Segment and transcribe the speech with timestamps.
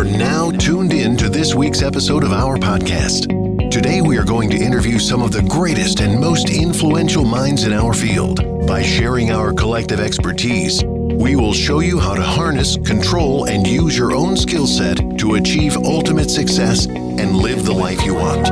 [0.00, 3.28] are now tuned in to this week's episode of our podcast.
[3.70, 7.74] Today, we are going to interview some of the greatest and most influential minds in
[7.74, 8.66] our field.
[8.66, 13.98] By sharing our collective expertise, we will show you how to harness, control, and use
[13.98, 18.48] your own skill set to achieve ultimate success and live the life you want.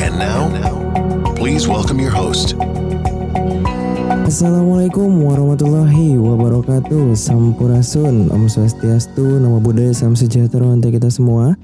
[0.00, 2.54] And now, please welcome your host,
[4.26, 7.14] Assalamualaikum warahmatullahi wabarakatuh.
[7.14, 11.54] Sampurasun, Om Swastiastu, Nama Buddha, Salam Sejahtera untuk kita semua.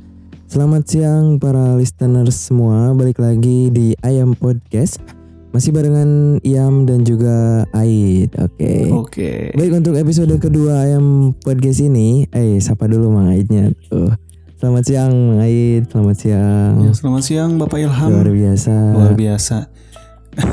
[0.46, 2.94] Selamat siang para listeners semua.
[2.94, 5.02] Balik lagi di Ayam Podcast.
[5.50, 8.38] Masih barengan Iam dan juga Aid.
[8.38, 8.94] Oke.
[8.94, 9.30] Oke.
[9.58, 13.74] Baik untuk episode kedua Ayam Podcast ini Eh, sapa dulu Mang Aidnya.
[13.90, 14.14] Tuh.
[14.62, 16.74] Selamat siang Mang Aid, selamat siang.
[16.78, 18.06] Ya, selamat siang Bapak Ilham.
[18.06, 18.74] Luar biasa.
[18.94, 19.66] Luar biasa.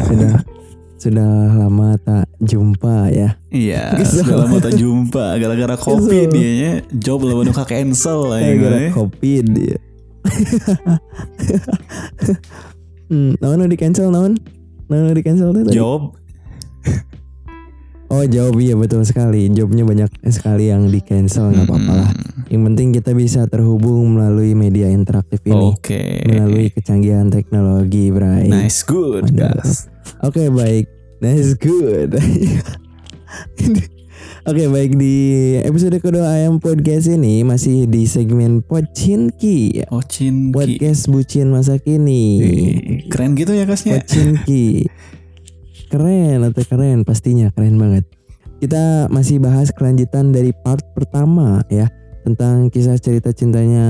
[0.10, 0.42] Sudah
[1.00, 4.28] sudah lama tak jumpa ya Iya, Kesel.
[4.28, 6.36] sudah lama tak jumpa gara-gara kopi Kesel.
[6.36, 8.92] dia nya job lawan nuka cancel lah ya.
[8.92, 9.80] covid ya.
[13.10, 14.36] hmm, naon di cancel naon?
[14.88, 15.72] Naon di cancel tadi?
[15.72, 16.16] Job.
[18.10, 19.46] Oh jawab iya betul sekali.
[19.54, 22.12] Jobnya banyak sekali yang di cancel nggak apa-apa lah.
[22.50, 25.78] Yang penting kita bisa terhubung melalui media interaktif ini.
[25.78, 26.26] Oke.
[26.26, 28.50] Melalui kecanggihan teknologi, Bray.
[28.50, 29.62] Nice good, Mantap.
[29.62, 29.86] guys.
[30.20, 30.90] Oke baik,
[31.22, 32.18] nice good.
[34.50, 35.16] Oke baik di
[35.62, 40.50] episode kedua ayam podcast ini masih di segmen Pocinki Oh, Cinki.
[40.56, 42.42] podcast bucin masa kini.
[43.12, 44.02] Keren gitu ya kasnya.
[44.02, 44.90] Pocinki
[45.90, 48.06] keren atau keren pastinya keren banget.
[48.62, 51.90] Kita masih bahas kelanjutan dari part pertama ya
[52.26, 53.86] tentang kisah cerita cintanya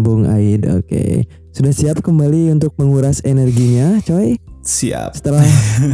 [0.00, 0.64] Bung Aid.
[0.68, 4.34] Oke sudah siap kembali untuk menguras energinya, coy?
[4.64, 5.20] Siap.
[5.20, 5.44] setelah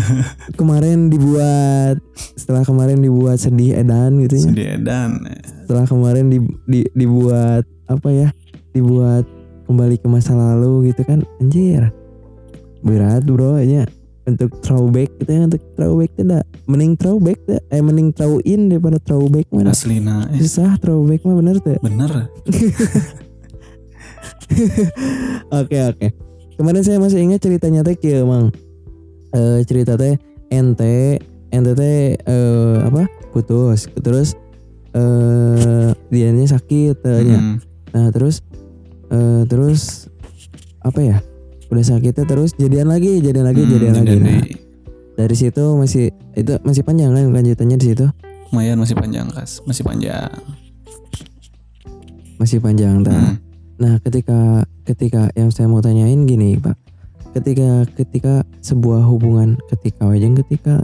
[0.60, 1.98] kemarin dibuat
[2.38, 4.46] setelah kemarin dibuat sedih edan gitu ya.
[4.46, 5.26] Sedih dan
[5.66, 6.38] setelah kemarin di,
[6.70, 8.28] di- dibuat apa ya?
[8.70, 9.26] Dibuat
[9.66, 11.90] kembali ke masa lalu gitu kan anjir.
[12.86, 13.90] Berat bro ya.
[14.22, 19.02] Untuk throwback kita yang untuk throwback tidak mending throwback tuh eh mending throw in daripada
[19.02, 21.74] throwback mana aslina eh, susah throwback mah bener tuh.
[21.82, 22.30] Bener.
[25.50, 26.29] Oke oke.
[26.60, 28.52] Kemarin saya masih ingat ceritanya teh kieu Mang.
[29.32, 30.20] Eh cerita teh
[30.52, 31.16] ente
[31.48, 33.08] ente teh eh apa?
[33.32, 33.88] putus.
[33.96, 34.36] Terus
[34.92, 37.00] eh dianya sakit.
[37.00, 37.64] Hmm.
[37.96, 38.44] Nah, terus
[39.08, 40.12] eh terus
[40.84, 41.16] apa ya?
[41.72, 44.20] Udah sakitnya terus jadian lagi, jadian lagi, Hmm, jadian lagi.
[44.20, 44.44] Nah,
[45.16, 48.04] dari situ masih itu masih panjang kan lanjutannya di situ.
[48.52, 50.28] lumayan masih panjang kas, masih panjang.
[52.36, 53.16] Masih panjang tah.
[53.16, 53.49] Hmm.
[53.80, 56.76] Nah, ketika ketika yang saya mau tanyain gini, Pak.
[57.32, 60.74] Ketika ketika sebuah hubungan ketika aja ketika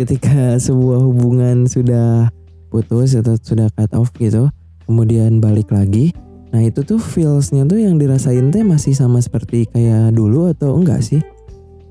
[0.00, 2.32] ketika sebuah hubungan sudah
[2.72, 4.48] putus atau sudah cut off gitu,
[4.88, 6.16] kemudian balik lagi.
[6.48, 11.04] Nah, itu tuh feelsnya tuh yang dirasain teh masih sama seperti kayak dulu atau enggak
[11.04, 11.20] sih?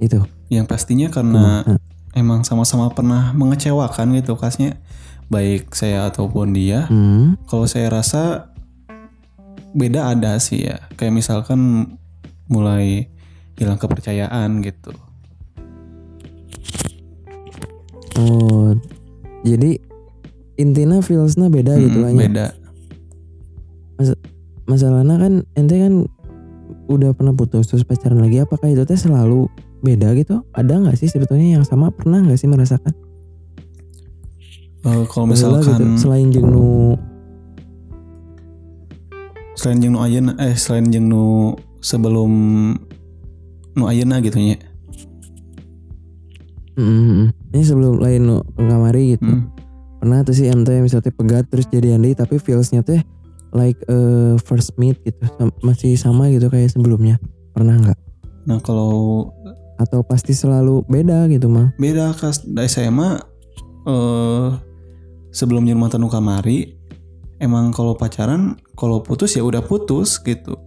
[0.01, 0.25] Itu.
[0.49, 1.77] Yang pastinya karena Nah,
[2.17, 4.81] emang sama-sama pernah mengecewakan gitu kasnya
[5.29, 8.55] baik saya ataupun dia hmm, kalau saya rasa
[9.75, 10.83] beda ada sih ya.
[10.95, 11.91] Kayak misalkan
[12.47, 13.11] mulai
[13.57, 14.93] hilang kepercayaan gitu.
[18.17, 18.73] Oh,
[19.45, 19.77] jadi
[20.57, 22.17] intinya feelsnya beda gitu Mm, lah ya.
[22.17, 22.47] beda
[24.67, 25.93] masalahnya kan ente kan
[26.91, 29.47] udah pernah putus terus pacaran lagi apakah itu teh selalu
[29.79, 30.43] beda gitu?
[30.51, 31.91] Ada nggak sih sebetulnya yang sama?
[31.91, 32.93] Pernah nggak sih merasakan?
[34.87, 36.95] Eh, kalau Baheula misalkan gitu, selain nu
[39.57, 42.31] selain jeung nu ayeuna eh selain jeung nu sebelum
[43.73, 44.61] nu ayeuna gitu nya.
[46.77, 47.27] Mm, mm, mm.
[47.57, 49.25] ini sebelum lain nu kamari gitu.
[49.25, 49.49] Hmm.
[49.97, 53.01] pernah tuh sih ente misalnya pegat terus jadi andi tapi feelsnya teh
[53.49, 55.25] like eh, first meet gitu.
[55.41, 57.17] Sam- masih sama gitu kayak sebelumnya.
[57.57, 57.97] Pernah nggak?
[58.45, 59.33] Nah kalau
[59.77, 63.21] atau pasti selalu beda gitu mah beda kas dari saya mah
[63.85, 64.49] eh
[65.29, 66.76] sebelum jeung mantan nu kamari
[67.37, 70.57] emang kalau pacaran kalau putus ya udah putus gitu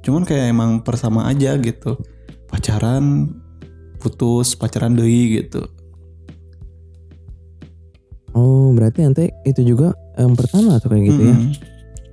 [0.00, 1.98] cuman kayak emang persama aja gitu
[2.48, 3.34] pacaran
[3.98, 5.68] putus pacaran deui gitu
[8.32, 11.52] oh berarti ente itu juga yang pertama tuh kayak gitu ya Mm-mm.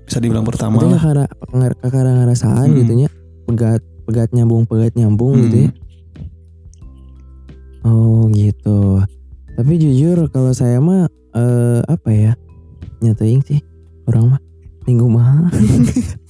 [0.05, 1.01] bisa dibilang pertama Itu lah
[1.81, 2.77] kakara ngerasaan Hmm.
[2.83, 3.07] gitu nya
[3.45, 5.69] pegat pegat nyambung pegat nyambung gitu ya.
[5.69, 5.83] Hmm.
[7.85, 9.01] Oh gitu.
[9.53, 12.33] Tapi jujur kalau saya mah eh, apa ya
[13.01, 13.61] nyatain sih
[14.05, 14.41] orang mah
[14.85, 15.49] minggu mah.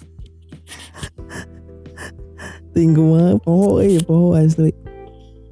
[2.75, 4.72] Tinggu mah poho eh poho asli.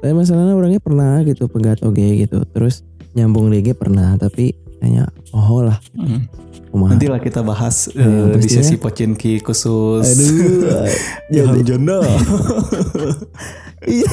[0.03, 2.43] Tapi masalahnya orangnya pernah gitu pegat oge gitu.
[2.51, 2.83] Terus
[3.15, 4.51] nyambung DG pernah tapi
[4.83, 5.79] hanya poho lah.
[5.95, 6.27] Mm.
[6.73, 8.65] kumaha Nanti lah kita bahas Ya, eh, di pastinya.
[8.65, 10.89] sesi Pocinki khusus aduh
[11.33, 12.01] jadi Jono.
[13.87, 14.09] iya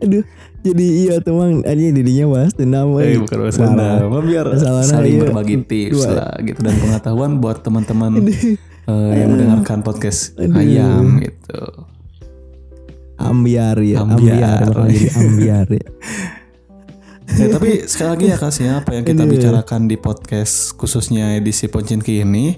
[0.00, 0.24] aduh
[0.58, 3.38] jadi iya tuh mang aja didinya bahas dendam Eh, bukan.
[3.46, 4.04] Anda.
[4.10, 5.22] Mah biar saling iya.
[5.22, 6.10] berbagi tips Dua.
[6.18, 10.58] lah gitu dan pengetahuan buat teman-teman eh, yang mendengarkan podcast Aduh.
[10.58, 11.62] ayam gitu.
[13.18, 14.38] ambiar ya Ambiar.
[14.38, 15.88] ambiar, bakal jadi ambiar ya
[17.28, 22.24] Ya, tapi sekali lagi ya kasih apa yang kita bicarakan di podcast khususnya edisi Pocinki
[22.24, 22.56] ini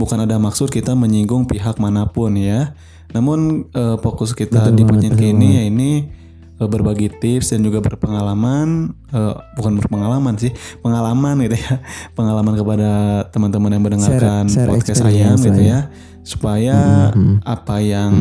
[0.00, 2.72] bukan ada maksud kita menyinggung pihak mana pun ya.
[3.12, 5.90] Namun eh, fokus kita Betul di betul ini ya ini
[6.58, 10.50] berbagi tips dan juga berpengalaman eh, bukan berpengalaman sih
[10.80, 11.84] pengalaman gitu ya
[12.18, 12.90] pengalaman kepada
[13.28, 15.68] teman-teman yang mendengarkan Share- share podcast ayam gitu ya.
[15.68, 15.80] ya
[16.24, 16.76] supaya
[17.12, 17.44] Mhm.
[17.44, 18.12] apa yang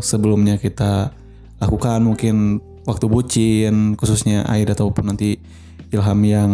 [0.00, 1.12] sebelumnya kita
[1.60, 5.38] lakukan mungkin waktu bucin khususnya Aida ataupun nanti
[5.92, 6.50] Ilham yang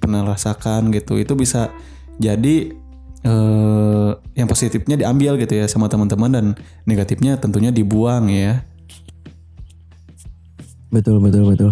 [0.00, 1.68] pernah rasakan gitu itu bisa
[2.16, 2.74] jadi
[3.22, 6.46] eh, yang positifnya diambil gitu ya sama teman-teman dan
[6.82, 8.66] negatifnya tentunya dibuang ya
[10.92, 11.70] betul betul betul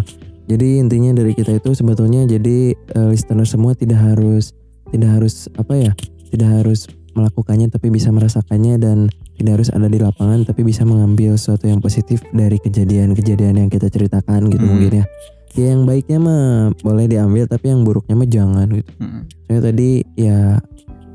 [0.49, 4.51] jadi intinya dari kita itu sebetulnya jadi eh, listener semua tidak harus
[4.91, 5.91] tidak harus apa ya
[6.33, 8.97] tidak harus melakukannya tapi bisa merasakannya dan
[9.35, 13.87] tidak harus ada di lapangan tapi bisa mengambil sesuatu yang positif dari kejadian-kejadian yang kita
[13.87, 14.71] ceritakan gitu Hmm.
[14.75, 15.05] mungkin ya
[15.51, 19.21] ya yang baiknya mah boleh diambil tapi yang buruknya mah jangan gitu Mm.
[19.27, 20.39] Soalnya tadi ya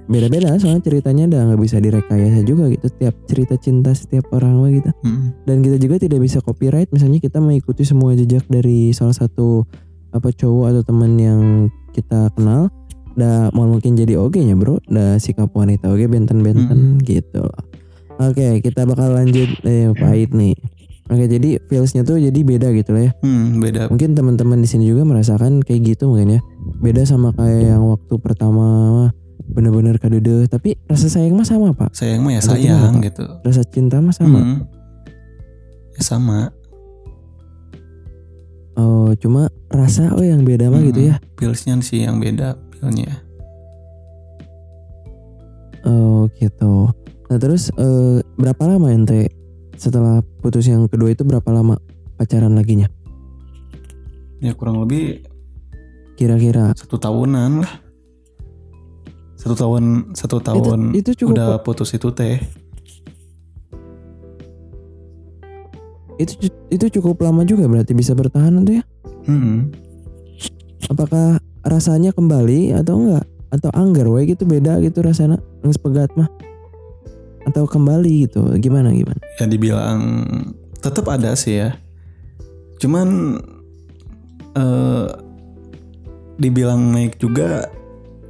[0.06, 2.86] beda-beda soalnya ceritanya udah nggak bisa direkayasa juga gitu.
[2.86, 4.90] Setiap cerita cinta setiap orang mah gitu.
[5.02, 5.26] Mm.
[5.44, 9.66] dan kita juga tidak bisa copyright misalnya kita mengikuti semua jejak dari salah satu
[10.14, 11.40] apa cowok atau teman yang
[11.92, 12.72] kita kenal
[13.16, 14.80] dah mau mungkin jadi oge nya bro.
[14.86, 17.44] Dah sikap wanita oge benten-benten gitu.
[17.44, 17.76] Loh
[18.20, 20.56] oke kita bakal lanjut eh pahit nih.
[21.06, 23.12] Oke jadi feelsnya tuh jadi beda gitu lah ya.
[23.22, 23.86] Hmm, beda.
[23.94, 26.40] Mungkin teman-teman di sini juga merasakan kayak gitu mungkin ya.
[26.82, 28.66] Beda sama kayak yang waktu pertama
[29.44, 31.92] bener-bener kadede tapi rasa sayang mah sama pak.
[31.92, 33.04] Sayang mah ya Atau sayang Pak?
[33.12, 33.24] gitu.
[33.44, 34.38] Rasa cinta mah sama.
[34.40, 34.58] Mm.
[35.96, 36.38] ya sama.
[38.76, 41.16] Oh cuma rasa oh yang beda mah gitu ya.
[41.40, 43.26] Pilsnya sih yang beda pilnya
[45.86, 46.90] oh gitu.
[47.30, 49.30] Nah terus eh, berapa lama ente?
[49.76, 51.78] Setelah putus yang kedua itu berapa lama
[52.16, 52.90] pacaran laginya?
[54.42, 55.24] Ya kurang lebih
[56.16, 56.72] kira-kira.
[56.72, 57.72] satu tahunan lah
[59.46, 62.42] satu tahun satu tahun itu cukup udah putus itu teh.
[66.18, 68.84] Itu itu cukup lama juga berarti bisa bertahan tuh ya?
[69.30, 69.70] Hmm.
[70.90, 73.26] apakah rasanya kembali atau enggak?
[73.54, 76.26] Atau anggar we gitu beda gitu rasanya nges pegat mah?
[77.46, 79.22] Atau kembali gitu gimana gimana?
[79.38, 80.02] Ya dibilang
[80.82, 81.78] tetap ada sih ya.
[82.82, 83.38] Cuman
[84.58, 85.06] eh
[86.34, 87.70] dibilang naik juga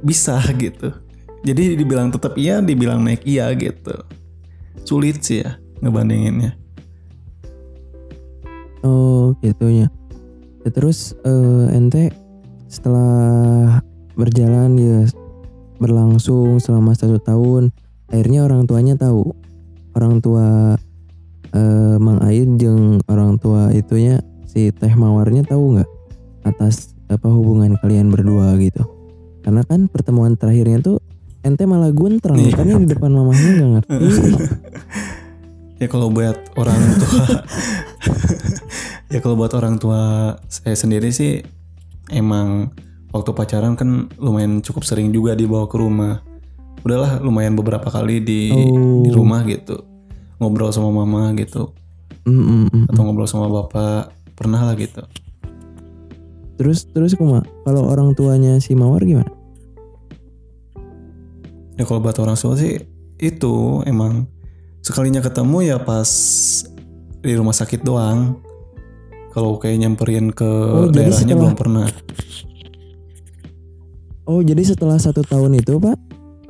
[0.05, 1.06] bisa gitu
[1.45, 3.93] jadi dibilang tetap iya dibilang naik iya gitu.
[4.87, 6.57] Sulit sih ya ngebandinginnya.
[8.81, 9.91] Oh gitunya.
[10.65, 12.11] Ya, terus eh, ente
[12.67, 13.79] setelah
[14.17, 15.07] berjalan ya
[15.77, 17.71] berlangsung selama satu tahun
[18.09, 19.35] akhirnya orang tuanya tahu.
[19.97, 20.77] Orang tua
[21.53, 25.89] eh, Mang Aid jeung orang tua itunya si Teh Mawarnya tahu nggak
[26.47, 28.83] atas apa hubungan kalian berdua gitu?
[29.47, 30.97] Karena kan pertemuan terakhirnya tuh
[31.47, 32.51] ente malah guntrang Iya.
[32.53, 33.95] makanya di depan mamahnya nggak ngerti.
[35.77, 37.25] Ya kalau buat orang tua
[39.13, 40.01] ya kalau buat orang tua
[40.49, 41.45] saya sendiri sih
[42.09, 42.73] emang
[43.13, 46.25] waktu pacaran kan lumayan cukup sering juga dibawa ke rumah.
[46.81, 49.05] Udahlah lumayan beberapa kali di Oh.
[49.05, 49.85] di rumah gitu.
[50.41, 51.69] Ngobrol sama mama gitu.
[52.25, 52.85] Mm, mm, mm.
[52.89, 54.09] atau ngobrol sama bapak.
[54.33, 55.05] Pernah lah gitu.
[56.57, 59.29] Terus terus kuma kalau orang tuanya si Mawar gimana
[61.77, 62.81] ya kalau buat orang tua sih
[63.17, 63.55] itu
[63.85, 64.25] emang
[64.81, 66.09] sekalinya ketemu ya pas
[67.21, 68.37] di rumah sakit doang
[69.33, 71.87] kalau kayak nyamperin ke Oh, jadi daerahnya setelah- belum pernah
[74.27, 75.95] Oh jadi setelah satu tahun itu pak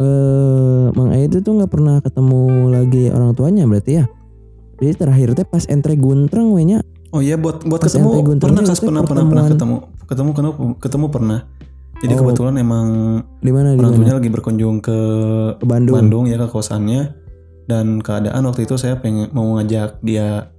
[0.01, 4.05] eh Mang Aid itu nggak pernah ketemu lagi orang tuanya berarti ya?
[4.77, 6.81] Jadi terakhir teh pas entre guntreng we nya.
[7.13, 11.05] Oh iya buat buat Pas ketemu pernah kas pernah pernah pernah ketemu ketemu ketemu ketemu
[11.09, 11.39] pernah.
[11.97, 12.19] Jadi Oh.
[12.21, 12.87] kebetulan emang
[13.41, 14.99] Di mana orang tuanya lagi berkunjung ke
[15.57, 15.97] Ke Bandung.
[15.97, 17.17] Bandung ya ke kosannya
[17.67, 20.53] dan keadaan waktu itu saya pengen mau ngajak dia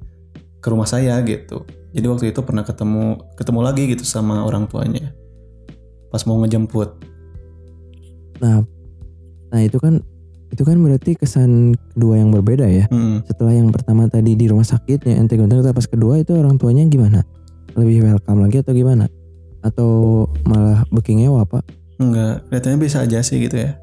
[0.59, 1.65] ke rumah saya gitu.
[1.95, 5.15] Jadi waktu itu pernah ketemu ketemu lagi gitu sama orang tuanya.
[6.13, 7.01] Pas mau ngejemput.
[8.45, 8.63] Nah,
[9.49, 10.03] nah itu kan
[10.49, 12.89] itu kan berarti kesan kedua yang berbeda ya.
[12.93, 13.25] Mm-mm.
[13.25, 16.85] Setelah yang pertama tadi di rumah sakit ya ente tapi pas kedua itu orang tuanya
[16.89, 17.25] gimana?
[17.77, 19.09] Lebih welcome lagi atau gimana?
[19.61, 19.89] Atau
[20.43, 21.63] malah booking ngewa pak?
[21.97, 23.75] Enggak, kelihatannya bisa aja sih gitu ya.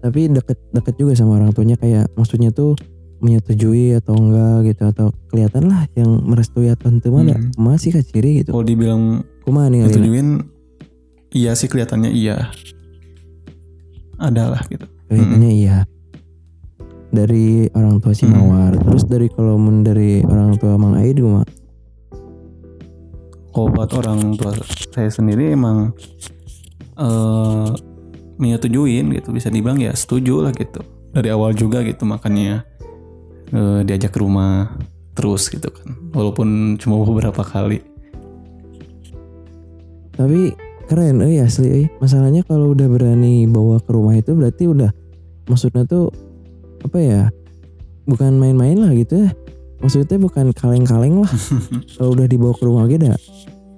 [0.00, 2.72] tapi deket deket juga sama orang tuanya kayak maksudnya tuh
[3.20, 7.52] menyetujui atau enggak gitu atau kelihatan lah yang merestui atau ente mana Hmm.
[7.60, 9.88] masih kah ciri gitu Kalau dibilang kumaha nih Alina?
[9.92, 10.28] ngetujuin
[11.36, 12.48] iya sih kelihatannya iya.
[14.16, 14.88] Adalah gitu.
[15.08, 15.84] kelihatannya iya
[17.12, 18.40] dari orang tua si Hmm.
[18.40, 21.44] Mawar terus dari kalau dari orang tua Mang Aid gimana
[23.50, 24.54] Buat orang tua
[24.94, 25.92] saya sendiri emang
[26.96, 27.68] eh
[28.40, 30.80] menyetujuin gitu bisa dibilang ya setuju lah gitu.
[31.10, 32.64] Dari awal juga gitu makanya
[33.52, 34.78] eh, diajak ke rumah
[35.12, 35.92] terus gitu kan.
[36.14, 37.82] Walaupun cuma beberapa kali.
[40.14, 40.54] Tapi
[40.88, 41.86] keren eh asli eh.
[42.00, 44.90] Masalahnya kalau udah berani bawa ke rumah itu berarti udah
[45.50, 46.14] maksudnya tuh
[46.80, 47.22] apa ya
[48.06, 49.30] bukan main-main lah gitu ya
[49.80, 51.32] maksudnya bukan kaleng-kaleng lah.
[51.96, 53.16] Kalau udah dibawa ke rumah dah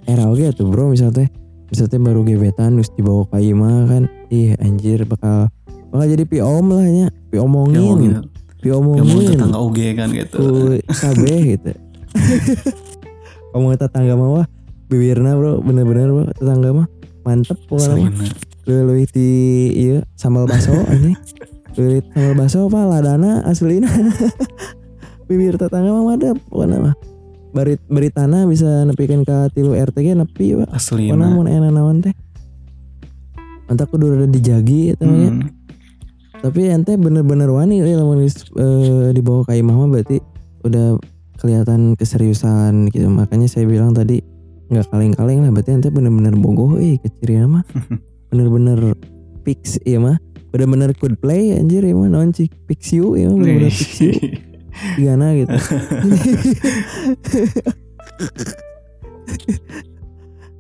[0.03, 1.31] era oke tuh bro misalnya
[1.71, 4.11] misalnya baru gebetan terus dibawa ke Ima kan.
[4.29, 5.49] Ih anjir bakal
[5.95, 8.19] bakal jadi pi om lah ya pi yang mau omongin.
[8.19, 8.21] Gitu
[8.63, 9.39] pi yang mau omongin.
[9.39, 10.37] tetangga oge kan gitu.
[10.83, 11.25] KB
[11.57, 11.73] gitu.
[13.55, 14.47] Ngomong tetangga mah wah
[14.91, 15.63] bibirna bro.
[15.63, 16.87] Bener-bener bro tetangga mah
[17.23, 18.11] mantep pokoknya.
[18.11, 18.51] Mah Aslina.
[18.63, 19.31] Leuwih di
[19.75, 21.19] iya sambal baso anjing.
[21.79, 23.91] Leuwih sambal baso apa ladana aslina.
[25.29, 26.97] Bibir tetangga mah ada pokoknya mah.
[27.53, 30.69] Bari bari tanah bisa nepikeun ka tilu RT ge nepi Pak.
[30.73, 32.15] Pokona Aslina mun enak naon teh.
[33.69, 35.31] Mantap kudu udah dijagi eta ya.
[35.31, 35.49] Hmm.
[36.43, 40.19] Tapi ente bener-bener wani euy lamun eh, dibawa ka imah mah berarti
[40.67, 40.99] udah
[41.39, 43.07] kelihatan keseriusan gitu.
[43.07, 44.19] Makanya saya bilang tadi
[44.73, 47.63] nggak kaleng-kaleng lah berarti ente bener-bener bogoh eh keciri mah.
[48.33, 48.97] bener-bener
[49.45, 50.17] fix ya mah
[50.49, 54.17] bener-bener good play anjir ya mah cik fix you ya mah bener-bener fix you
[54.99, 55.53] gimana gitu?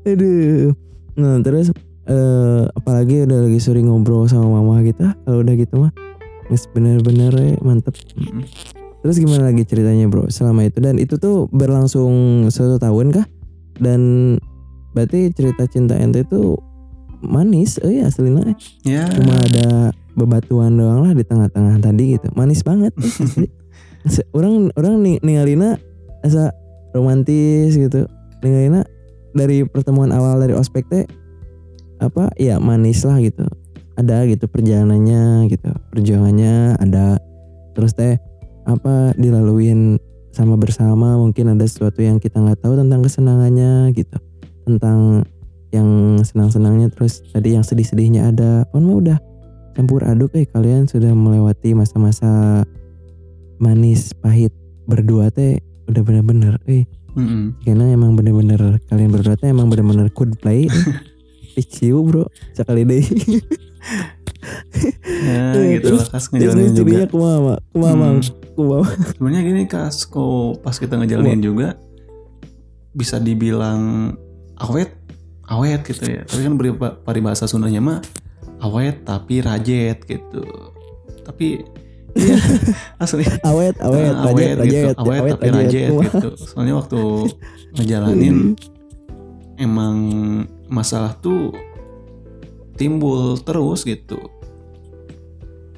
[0.08, 0.74] Aduh.
[1.16, 1.70] Nah terus
[2.08, 5.92] eh, apalagi udah lagi sering ngobrol sama mama kita kalau udah gitu mah
[6.76, 7.96] bener-bener ya, mantep.
[9.02, 10.78] Terus gimana lagi ceritanya bro selama itu?
[10.78, 13.26] Dan itu tuh berlangsung satu tahun kah?
[13.80, 14.36] Dan
[14.92, 16.60] berarti cerita cinta ente itu
[17.24, 18.52] manis eh aslinya.
[18.52, 18.56] Eh.
[18.86, 19.08] ya.
[19.10, 22.28] Cuma ada bebatuan doang lah di tengah-tengah tadi gitu.
[22.36, 23.50] Manis banget eh,
[24.34, 25.78] orang orang ning ningalina
[26.22, 26.50] asa
[26.94, 28.06] romantis gitu.
[28.42, 28.82] Ningalina
[29.32, 31.04] dari pertemuan awal dari ospek teh
[32.02, 33.46] apa ya manis lah gitu.
[33.92, 37.20] Ada gitu perjalanannya gitu perjuangannya ada.
[37.76, 38.18] Terus teh
[38.66, 39.98] apa dilaluin
[40.32, 44.16] sama bersama mungkin ada sesuatu yang kita nggak tahu tentang kesenangannya gitu.
[44.64, 45.26] Tentang
[45.72, 48.64] yang senang-senangnya terus tadi yang sedih-sedihnya ada.
[48.68, 49.18] Pun mah udah
[49.72, 52.62] campur aduk eh kalian sudah melewati masa-masa
[53.62, 54.50] manis pahit
[54.84, 56.82] berdua teh udah bener-bener eh.
[57.12, 57.60] Mm-mm.
[57.60, 60.66] karena emang bener-bener kalian berdua teh emang bener-bener good play
[61.78, 62.24] you bro.
[62.52, 63.04] Sekali deh.
[65.22, 67.06] Ya Eh, gitu lah kas ngejalanin juga.
[67.06, 68.18] kumaha mang
[68.52, 68.84] Hmm.
[69.16, 71.78] sebenarnya gini kas kok pas kita ngejalanin juga
[72.92, 74.12] bisa dibilang
[74.58, 74.92] awet
[75.46, 76.22] awet gitu ya.
[76.26, 77.98] Tapi kan beri paribahasa Sundanya mah
[78.60, 80.42] awet tapi rajet gitu.
[81.22, 81.62] Tapi
[83.02, 84.60] asli awet awet Ah, rajet gitu.
[84.60, 86.28] rajet awet, tapi rajet gitu.
[86.36, 87.00] Soalnya waktu
[87.72, 88.36] ngejalanin
[89.56, 89.96] emang
[90.68, 91.56] masalah tuh
[92.74, 94.18] timbul terus gitu.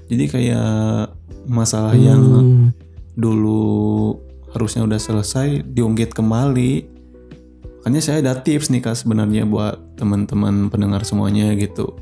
[0.06, 1.10] Jadi kayak
[1.46, 2.66] masalah yang Hmm.
[3.14, 4.16] dulu
[4.50, 6.72] harusnya udah selesai diungkit kembali.
[7.80, 11.94] Makanya saya ada tips nih kak sebenarnya buat teman-teman pendengar semuanya gitu.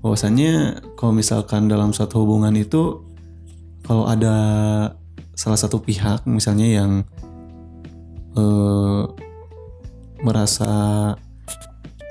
[0.00, 3.03] Bahwasannya kalau misalkan dalam suatu hubungan itu
[3.84, 4.36] kalau ada
[5.36, 6.92] salah satu pihak misalnya yang
[8.34, 9.02] eh,
[10.24, 10.72] merasa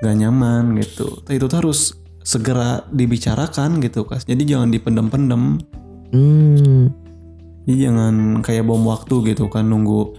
[0.04, 5.60] gak nyaman gitu itu tuh harus segera dibicarakan gitu kas jadi jangan dipendem-pendem.
[6.14, 6.94] Hmm.
[7.66, 10.14] jadi jangan kayak bom waktu gitu kan nunggu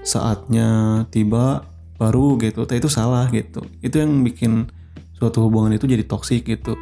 [0.00, 1.66] saatnya tiba
[1.98, 2.64] baru gitu.
[2.64, 3.64] Tapi itu salah gitu.
[3.82, 4.70] Itu yang bikin
[5.18, 6.78] suatu hubungan itu jadi toksik gitu.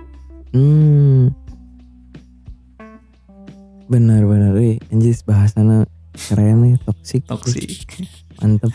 [0.53, 1.33] Hmm.
[3.85, 7.23] Benar benar eh anjir bahasana keren nih toxic.
[7.29, 7.85] toksik
[8.41, 8.73] Mantep.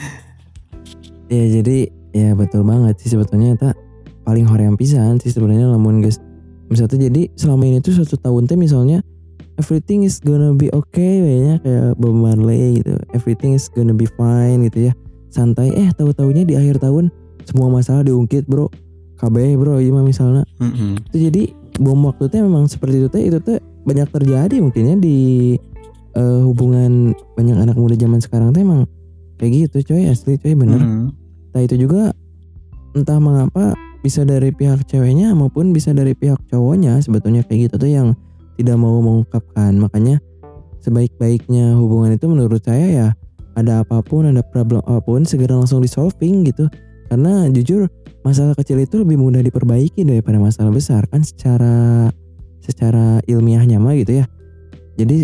[1.29, 3.77] Ya jadi ya betul banget sih sebetulnya tak
[4.25, 6.21] paling hoream pisan sih sebenarnya lamun guys.
[6.69, 9.01] Misalnya jadi selama ini tuh satu tahun teh misalnya
[9.57, 12.93] everything is gonna be okay kayaknya kayak Bob Marley gitu.
[13.17, 14.93] Everything is gonna be fine gitu ya.
[15.33, 17.09] Santai eh tahu-taunya di akhir tahun
[17.49, 18.69] semua masalah diungkit bro.
[19.19, 20.95] KB bro iya misalnya Mm-mm.
[21.11, 21.43] itu jadi
[21.75, 25.57] bom waktu teh memang seperti itu teh itu teh banyak terjadi mungkinnya di
[26.13, 28.85] eh, hubungan banyak anak muda zaman sekarang teh emang
[29.41, 30.77] kayak gitu coy asli coy bener.
[30.77, 31.09] Mm.
[31.49, 32.13] nah itu juga
[32.93, 37.91] entah mengapa bisa dari pihak ceweknya maupun bisa dari pihak cowoknya sebetulnya kayak gitu tuh
[37.91, 38.07] yang
[38.59, 39.75] tidak mau mengungkapkan.
[39.75, 40.19] Makanya
[40.83, 43.07] sebaik-baiknya hubungan itu menurut saya ya
[43.59, 46.67] ada apa pun ada problem apa pun segera langsung di solving gitu.
[47.11, 47.89] Karena jujur
[48.23, 52.07] masalah kecil itu lebih mudah diperbaiki daripada masalah besar kan secara
[52.63, 54.25] secara ilmiahnya mah gitu ya.
[54.99, 55.23] Jadi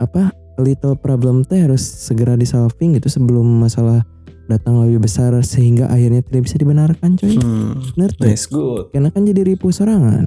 [0.00, 4.04] apa little problem teh harus segera di solving gitu sebelum masalah
[4.50, 7.38] datang lebih besar sehingga akhirnya tidak bisa dibenarkan coy.
[7.38, 8.26] Hmm, bener tuh.
[8.26, 8.90] that's good.
[8.90, 10.26] karena kan jadi ribu sorangan.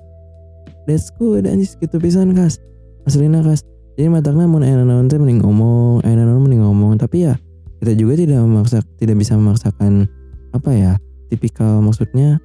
[0.88, 2.60] That's good anjis gitu pisan kas.
[3.04, 3.68] Aslina kas
[4.00, 6.96] jadi matakna mun aya naon teh mending ngomong aya naon mending ngomong.
[6.98, 7.36] Tapi ya
[7.84, 10.08] kita juga tidak memaksa tidak bisa memaksakan
[10.56, 10.94] apa ya
[11.28, 12.40] tipikal maksudnya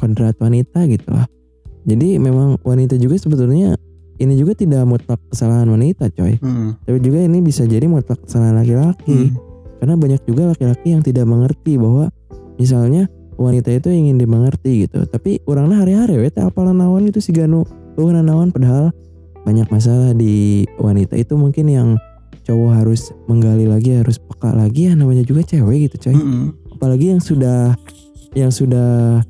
[0.00, 1.28] kodrat wanita gitu lah
[1.82, 3.74] jadi memang wanita juga sebetulnya
[4.22, 6.38] ini juga tidak mutlak kesalahan wanita coy.
[6.38, 9.34] Hmm, tapi juga ini bisa jadi mutlak kesalahan laki-laki.
[9.34, 9.34] Hmm,
[9.82, 12.06] karena banyak juga laki-laki yang tidak mengerti bahwa
[12.54, 15.02] misalnya wanita itu ingin dimengerti gitu.
[15.10, 17.66] Tapi orangnya hari-hari we teh apalan naon itu si Ganu
[17.98, 18.54] tuh naon.
[18.54, 18.94] Padahal
[19.42, 21.88] banyak masalah di wanita itu mungkin yang
[22.46, 24.86] cowok harus menggali lagi harus peka lagi.
[24.86, 26.14] Ya namanya juga cewek gitu coy.
[26.14, 27.74] Hmm, apalagi yang sudah
[28.38, 29.20] yang sudah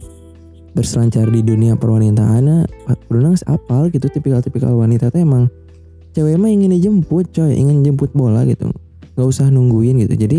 [0.73, 2.64] berselancar di dunia perwanitaannya
[3.09, 5.52] berenang apal gitu tipikal-tipikal wanita tuh emang
[6.17, 8.73] cewek mah ingin dijemput coy ingin jemput bola gitu
[9.12, 10.38] nggak usah nungguin gitu jadi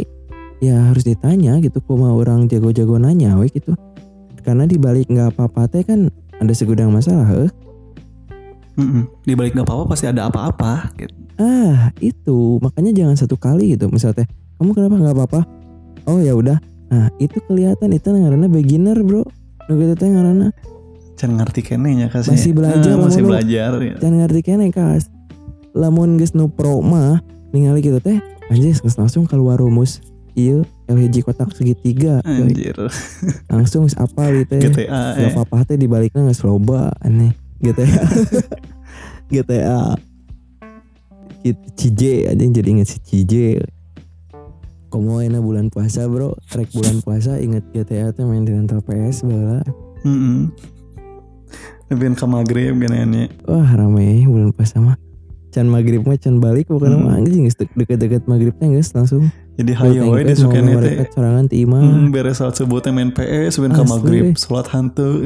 [0.58, 3.78] ya harus ditanya gitu kuma orang jago-jago nanya we gitu
[4.42, 6.10] karena dibalik nggak apa-apa teh kan
[6.42, 7.50] ada segudang masalah heh.
[8.76, 9.04] hmm, hmm.
[9.24, 10.92] Di balik nggak apa-apa pasti ada apa-apa.
[11.00, 11.14] Gitu.
[11.40, 14.28] ah itu makanya jangan satu kali gitu misalnya teh
[14.62, 15.42] kamu kenapa nggak apa-apa
[16.06, 16.58] oh ya udah
[16.94, 19.26] nah itu kelihatan itu karena beginner bro
[19.66, 20.52] nu gitu teh ngaranna
[21.14, 22.34] Can ngerti kene nya kasih.
[22.34, 23.72] Masih belajar, masih lamun lu- belajar.
[23.78, 23.96] Ya.
[23.98, 25.08] jangan ngerti kene kas
[25.72, 30.02] lamun geus nu pro mah ningali gitu teh anjir geus langsung keluar rumus
[30.34, 32.20] iya LHG kotak segitiga.
[32.22, 32.76] Anjir.
[33.54, 35.02] langsung geus apal gitu ya GTA.
[35.14, 35.32] gak Eh.
[35.32, 37.88] apa-apa teh dibaliknya geus loba aneh GTA
[39.30, 39.96] GTA
[41.74, 43.34] CJ aja jadi inget si CJ
[44.94, 49.26] Komo enak bulan puasa bro Rek bulan puasa inget GTA teh main di rental PS
[49.26, 49.66] bala
[50.06, 50.54] Hmm.
[51.90, 54.94] Lebih ke maghrib gini Wah rame bulan puasa mah
[55.50, 57.10] Can maghrib mah can balik bukan Hmm.
[57.10, 61.10] mah anjing deket-deket maghribnya geus langsung Jadi hayo we di suka teh.
[61.10, 65.26] sorangan ti imah Hmm, beres salat subuh teh main PS, ben ke maghrib, salat hantu.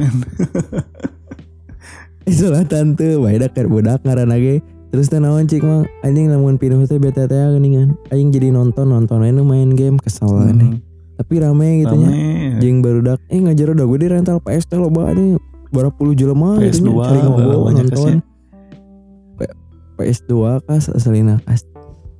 [2.68, 5.84] Tante Baik dah kayak budak ngaran lagi Terus naon cik mah?
[6.00, 7.92] Anjing lamun pinuh teh bete teh geningan.
[8.08, 10.80] Anjing jadi nonton Nonton aja main game Kesel Hmm,
[11.20, 12.08] Tapi rame gitu nya.
[12.08, 12.60] Rame.
[12.64, 15.36] Jeung baru dak Eh ngajar udah gue di rental PS teh loba nih.
[15.68, 17.04] Berapa puluh jelema gitu PS2 nya.
[17.04, 17.88] Cari ngobrol nonton.
[17.92, 18.16] kasih.
[19.36, 19.56] P-
[20.00, 20.32] PS2
[20.64, 21.68] kas asalina kas.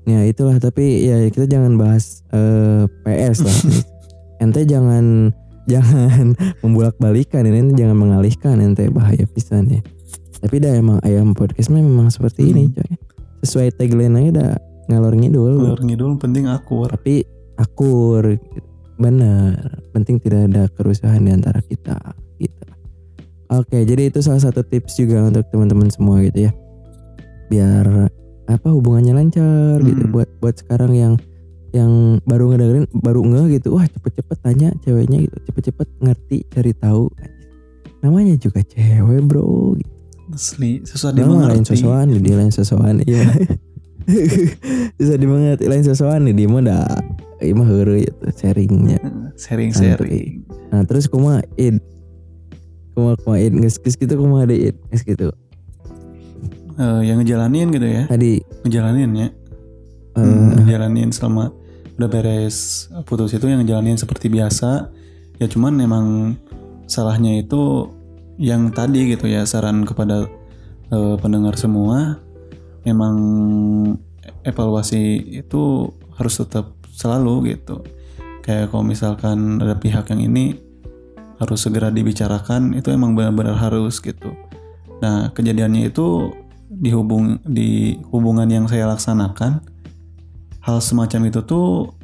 [0.04, 3.58] Ya itulah tapi ya kita jangan bahas eh, PS lah.
[4.44, 5.32] Ente jangan
[5.72, 6.32] jangan
[6.64, 9.80] membulak balikan ini jangan mengalihkan ente bahaya pisan ya
[10.38, 12.74] tapi dah emang ayam podcast memang seperti ini Hmm.
[12.74, 12.92] coy.
[13.38, 14.52] Sesuai tagline aja dah
[14.88, 15.54] ngalor ngidul.
[15.58, 16.90] Keluar ngidul penting akur.
[16.90, 17.22] tapi
[17.54, 18.38] akur
[18.96, 19.82] bener.
[19.90, 21.98] Penting tidak ada kerusuhan di antara kita
[22.36, 22.64] gitu.
[23.48, 26.52] Oke jadi itu salah satu tips juga untuk teman-teman semua gitu ya.
[27.48, 28.10] Biar
[28.48, 30.06] apa hubungannya lancar gitu.
[30.06, 30.12] Hmm.
[30.14, 31.14] buat buat sekarang yang
[31.68, 33.68] yang baru ngedengerin baru nge gitu.
[33.76, 35.36] Wah cepet-cepet tanya ceweknya gitu.
[35.46, 37.06] Cepet-cepet ngerti cari tahu.
[38.00, 39.97] Namanya juga cewek bro gitu.
[40.28, 43.24] Asli, susah Nama lain sosokan dia lain sosokan iya
[44.98, 46.84] bisa dimengerti lain sosokan nih dia mah dah
[47.38, 48.98] iya mah heureuy itu sharingnya
[49.34, 50.44] Sharing-sharing.
[50.68, 51.78] nah terus kuma id
[52.92, 55.28] kuma kuma id geus geus gitu kuma ada id geus gitu
[56.74, 58.06] Eh, yang ngejalanin gitu ya.
[58.06, 59.28] tadi Ngejalanin ya.
[59.28, 59.34] eh,
[60.14, 61.50] Hmm, ngejalanin selama
[61.94, 64.86] udah beres putus itu yang ngejalanin seperti biasa.
[65.36, 66.38] Ya cuman emang
[66.86, 67.90] salahnya itu
[68.38, 70.30] yang tadi gitu ya saran kepada
[70.94, 72.22] eh, pendengar semua
[72.86, 73.18] emang
[74.46, 77.82] evaluasi itu harus tetap selalu gitu.
[78.46, 80.56] Kayak kalau misalkan ada pihak yang ini
[81.38, 84.34] harus segera dibicarakan itu emang benar-benar harus gitu.
[85.02, 86.32] Nah kejadiannya itu
[86.68, 89.62] dihubung di hubungan yang saya laksanakan
[90.62, 91.96] hal semacam itu tuh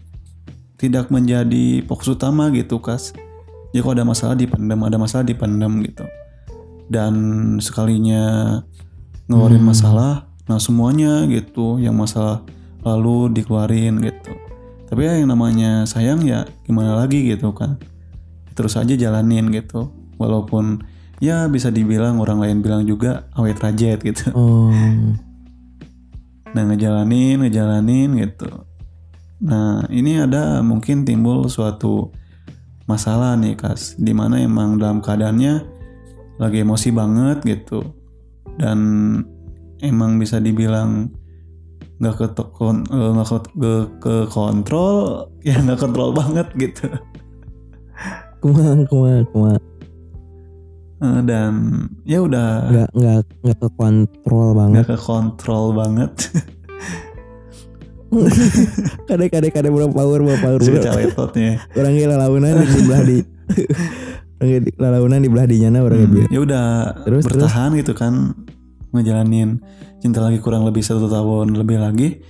[0.79, 3.15] tidak menjadi fokus utama gitu kas.
[3.75, 6.07] Jadi kalau ada masalah dipendam, ada masalah dipendam gitu.
[6.89, 7.15] Dan
[7.65, 8.61] sekalinya
[9.27, 9.71] ngeluarin Hmm.
[9.73, 10.13] masalah,
[10.45, 12.45] nah semuanya gitu, yang masalah
[12.85, 14.33] lalu dikeluarin gitu.
[14.85, 17.81] Tapi ya yang namanya sayang ya gimana lagi gitu kan.
[18.53, 19.89] Terus aja jalanin gitu.
[20.21, 20.85] Walaupun
[21.19, 24.31] ya bisa dibilang orang lain bilang juga awet rajet gitu.
[24.37, 24.71] oh
[26.55, 28.47] Nah ngejalanin, ngejalanin gitu.
[29.43, 32.15] Nah ini ada mungkin timbul suatu
[32.87, 35.74] masalah nih kas, di mana emang dalam keadaannya
[36.41, 37.83] lagi emosi banget gitu,
[38.59, 38.79] dan
[39.83, 41.11] emang bisa dibilang
[42.03, 46.91] nggak ke eh, nggak ke, ke, ke kontrol ya nggak kontrol banget gitu.
[48.43, 49.55] Kuma kuma kuma
[51.05, 51.53] Eh, dan
[52.09, 52.71] ya udah.
[52.71, 54.73] Nggak nggak nggak ke kontrol banget.
[54.73, 56.13] Nggak ke kontrol banget.
[59.11, 60.39] Kadek kadek kadek berapa power berapa?
[60.39, 63.27] power caletotnya orang gila launan sebelah di
[64.45, 66.67] orang gila launan di belah dinya orang Hmm, ya udah
[67.09, 68.37] Terus, bertahan gitu kan
[68.95, 69.59] ngejalanin
[69.99, 72.23] cinta lagi kurang lebih satu tahun lebih lagi.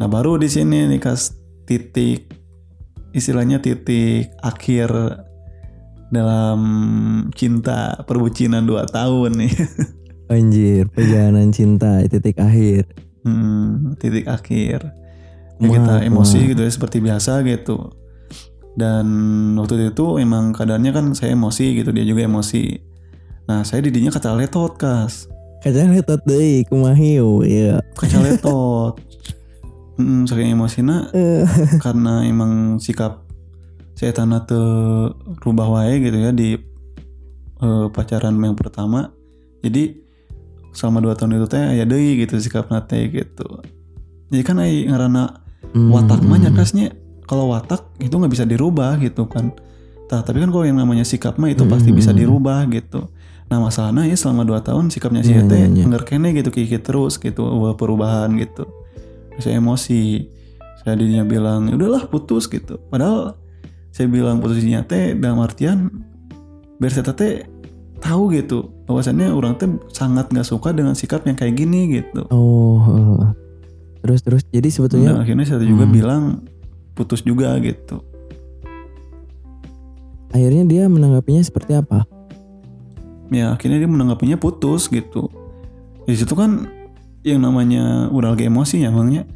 [0.00, 1.36] Nah baru di sini nih kas
[1.68, 2.32] titik
[3.12, 4.90] istilahnya titik akhir
[6.10, 6.60] dalam
[7.36, 9.52] cinta perbucinan dua tahun nih.
[10.34, 12.90] Anjir perjalanan cinta titik akhir.
[13.22, 14.96] Hmm, titik akhir.
[15.60, 18.00] Ya kita emosi gitu ya seperti biasa gitu
[18.78, 19.06] dan
[19.58, 22.78] waktu itu emang keadaannya kan saya emosi gitu dia juga emosi.
[23.50, 25.26] Nah saya didinya kata letot kas.
[25.60, 28.94] Kacang letot deh kumahiu ya kaca letot.
[30.00, 31.12] Mm, saking emosina
[31.84, 33.28] karena emang sikap
[33.92, 35.12] saya tanah tuh
[35.44, 36.56] rubah wae gitu ya di
[37.60, 39.12] eh, pacaran yang pertama.
[39.60, 40.00] Jadi
[40.72, 43.60] selama dua tahun itu teh ya deh gitu sikap nate gitu.
[44.32, 45.44] Jadi kan ai ngarana
[45.76, 47.09] hmm, watak mah hmm.
[47.30, 49.54] Kalau watak itu nggak bisa dirubah gitu kan.
[50.10, 52.18] Tah, tapi kan kalau yang namanya sikap mah itu Hmm, pasti bisa hmm.
[52.18, 53.06] dirubah gitu.
[53.46, 55.84] Nah masalahnya ya selama dua tahun sikapnya si Iya, iya, iya.
[55.86, 58.66] nggak kene gitu kiki terus gitu wah, perubahan gitu.
[59.38, 60.26] Saya emosi.
[60.82, 62.82] Saya didinya bilang "Ya udahlah putus gitu.
[62.90, 63.38] Padahal
[63.94, 65.86] saya bilang putusnya teh dalam artian
[66.82, 67.46] biar saya teh
[68.00, 72.26] tahu gitu bahwasannya orang teh sangat nggak suka dengan sikap yang kayak gini gitu.
[72.32, 72.82] Oh
[74.00, 74.42] terus terus.
[74.48, 75.94] Jadi sebetulnya akhirnya saya juga Hmm.
[75.94, 76.22] bilang
[76.94, 78.02] putus juga gitu.
[80.30, 82.06] Akhirnya dia menanggapinya seperti apa?
[83.30, 85.30] Ya akhirnya dia menanggapinya putus gitu.
[86.06, 86.70] Di situ kan
[87.26, 89.26] yang namanya udah lagi emosi ya emangnya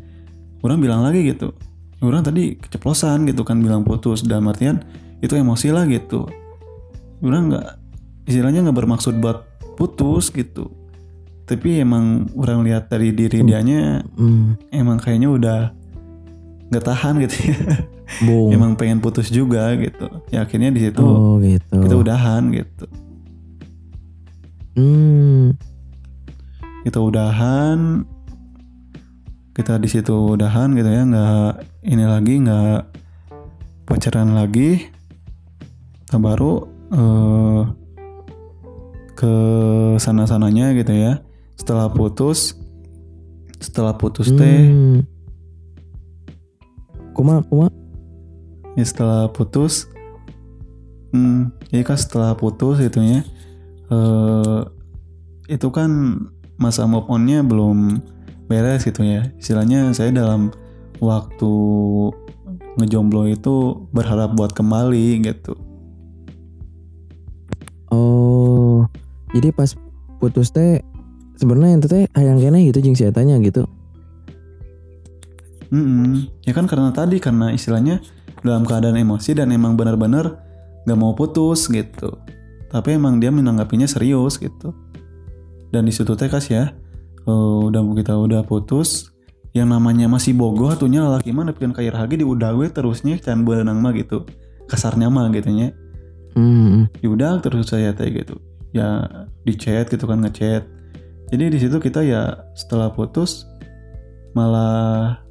[0.62, 1.54] orang bilang lagi gitu.
[2.02, 4.82] Orang tadi keceplosan gitu kan bilang putus dalam artian
[5.22, 6.26] itu emosi lah gitu.
[7.24, 7.66] Orang nggak
[8.28, 10.70] istilahnya nggak bermaksud buat putus gitu.
[11.44, 13.48] Tapi emang orang lihat dari diri Hmm.
[13.48, 13.80] dianya
[14.16, 15.60] hmm, emang kayaknya udah
[16.74, 17.58] nggak tahan gitu ya.
[18.26, 20.10] Bung emang pengen putus juga gitu.
[20.34, 21.78] Ya akhirnya di situ oh gitu.
[21.78, 22.86] kita udahan gitu.
[24.74, 25.54] Hmm.
[26.82, 28.02] Kita udahan.
[29.54, 31.50] Kita di situ udahan gitu ya nggak
[31.86, 32.80] ini lagi nggak
[33.86, 34.90] pacaran lagi.
[36.02, 37.62] Kita baru eh,
[39.14, 39.34] ke
[40.02, 41.22] sana sananya gitu ya.
[41.54, 42.58] Setelah putus
[43.62, 45.13] setelah putus teh hmm.
[47.14, 47.70] Kuma kuma.
[48.74, 49.86] Ya setelah putus
[51.14, 53.22] hmm, jadi kan setelah putus itu ya
[53.94, 54.60] eh,
[55.46, 56.18] itu kan
[56.58, 58.02] masa move onnya belum
[58.50, 59.30] beres gitu ya.
[59.38, 60.50] Istilahnya saya dalam
[60.98, 61.54] waktu
[62.74, 65.54] ngejomblo itu berharap buat kembali gitu.
[67.94, 68.90] Oh
[69.34, 69.70] jadi pas
[70.18, 70.82] putus teh
[71.38, 73.66] sebenarnya itu teh hayang kene gitu jeung si etanya gitu
[75.74, 76.30] Mm-mm.
[76.46, 77.98] ya kan karena tadi karena istilahnya
[78.46, 80.38] dalam keadaan emosi dan emang benar-benar
[80.86, 82.14] gak mau putus gitu.
[82.70, 84.70] Tapi emang dia menanggapinya serius gitu.
[85.74, 86.70] Dan di situ teh kas ya
[87.26, 89.10] eh, udah kita udah putus
[89.54, 93.42] yang namanya masih bogoh atunya laki mana pikan kayak hagi di udah gue terusnya can
[93.42, 94.22] berenang mah gitu.
[94.70, 95.74] Kasarnya mah gitu nya.
[96.34, 96.90] Hmm.
[96.98, 98.38] diudak terus saya teh gitu.
[98.74, 99.06] Ya
[99.42, 100.66] di chat gitu kan ngechat.
[101.30, 103.46] Jadi di situ kita ya setelah putus
[104.34, 105.23] malah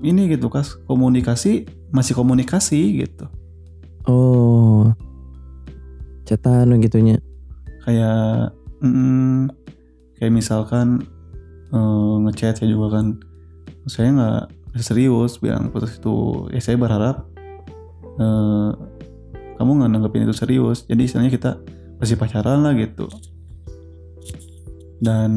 [0.00, 0.76] ini gitu kas.
[0.88, 3.26] Komunikasi masih komunikasi gitu.
[4.08, 4.92] Oh.
[6.24, 7.18] Cetan gitunya.
[7.84, 9.50] Kayak mm,
[10.20, 11.04] kayak misalkan
[11.72, 13.06] eh, ngechat saya juga kan
[13.88, 14.42] saya nggak
[14.84, 17.26] serius bilang putus itu ya saya berharap
[18.20, 18.70] eh,
[19.58, 20.88] kamu nggak nanggepin itu serius.
[20.88, 21.50] Jadi istilahnya kita
[22.00, 23.08] masih pacaran lah gitu.
[25.00, 25.32] Dan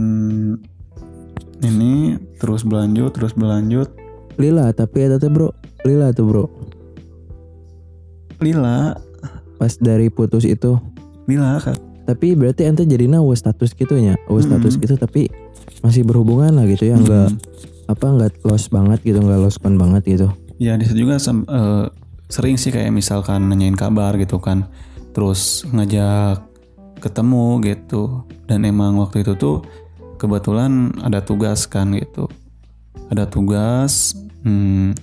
[1.64, 4.03] ini terus berlanjut terus berlanjut
[4.38, 5.52] lila tapi eta teh bro.
[5.84, 6.46] Lila tuh bro.
[8.40, 8.98] Lila.
[9.60, 10.76] Pas dari putus itu.
[11.28, 14.84] Lila kan tapi berarti ente jadi nawa status gitunya oh status Mm-mm.
[14.84, 15.32] gitu tapi
[15.80, 17.00] masih berhubungan lah gitu ya?
[17.00, 17.40] Nggak Mm.
[17.88, 20.28] apa nggak lost banget gitu nggak lost con banget gitu?
[20.60, 21.88] Ya di situ juga sam- eh,
[22.28, 24.68] sering sih kayak misalkan nanyain kabar gitu kan,
[25.12, 26.44] terus ngajak
[27.04, 28.24] ketemu gitu.
[28.48, 29.64] Dan emang waktu itu tuh
[30.16, 32.32] kebetulan ada tugas kan gitu,
[33.12, 34.94] ada tugas hmm,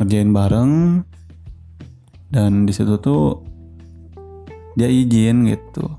[0.00, 0.72] ngerjain bareng.
[2.30, 3.42] Dan di situ tuh
[4.78, 5.90] dia izin gitu,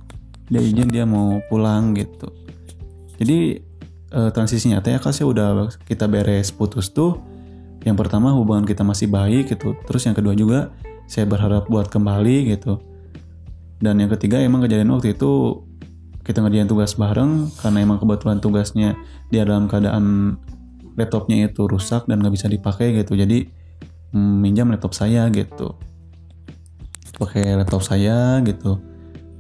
[0.48, 2.32] dia izin dia mau pulang gitu.
[3.20, 3.60] Jadi
[4.12, 7.20] eh, transisinya teh kasih udah kita beres putus tuh
[7.82, 10.70] yang pertama hubungan kita masih baik gitu terus yang kedua juga
[11.10, 12.78] saya berharap buat kembali gitu
[13.82, 15.66] dan yang ketiga emang kejadian waktu itu
[16.22, 18.94] kita ngerjain tugas bareng karena emang kebetulan tugasnya
[19.34, 20.38] dia dalam keadaan
[20.96, 23.16] laptopnya itu rusak dan nggak bisa dipakai gitu.
[23.16, 23.48] Jadi
[24.16, 25.76] mm, minjam laptop saya gitu.
[27.16, 28.82] Pakai laptop saya gitu.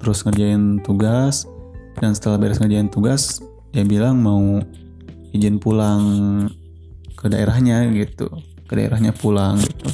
[0.01, 1.45] Terus ngerjain tugas
[1.99, 4.59] dan setelah beres ngerjain tugas dia bilang mau
[5.31, 6.03] izin pulang
[7.15, 8.27] ke daerahnya gitu.
[8.65, 9.89] Ke daerahnya pulang gitu.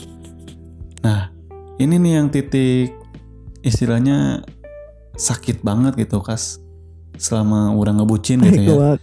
[1.04, 1.34] Nah
[1.78, 2.94] ini nih yang titik
[3.62, 4.46] istilahnya
[5.18, 6.62] sakit banget gitu kas.
[7.18, 8.94] Selama orang ngebucin gitu ya.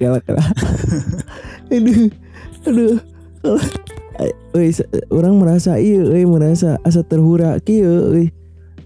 [1.66, 2.06] aduh,
[2.66, 2.98] aduh.
[4.55, 4.70] Wih,
[5.11, 8.31] orang merasa iya, euy, merasa asa terhura kieu.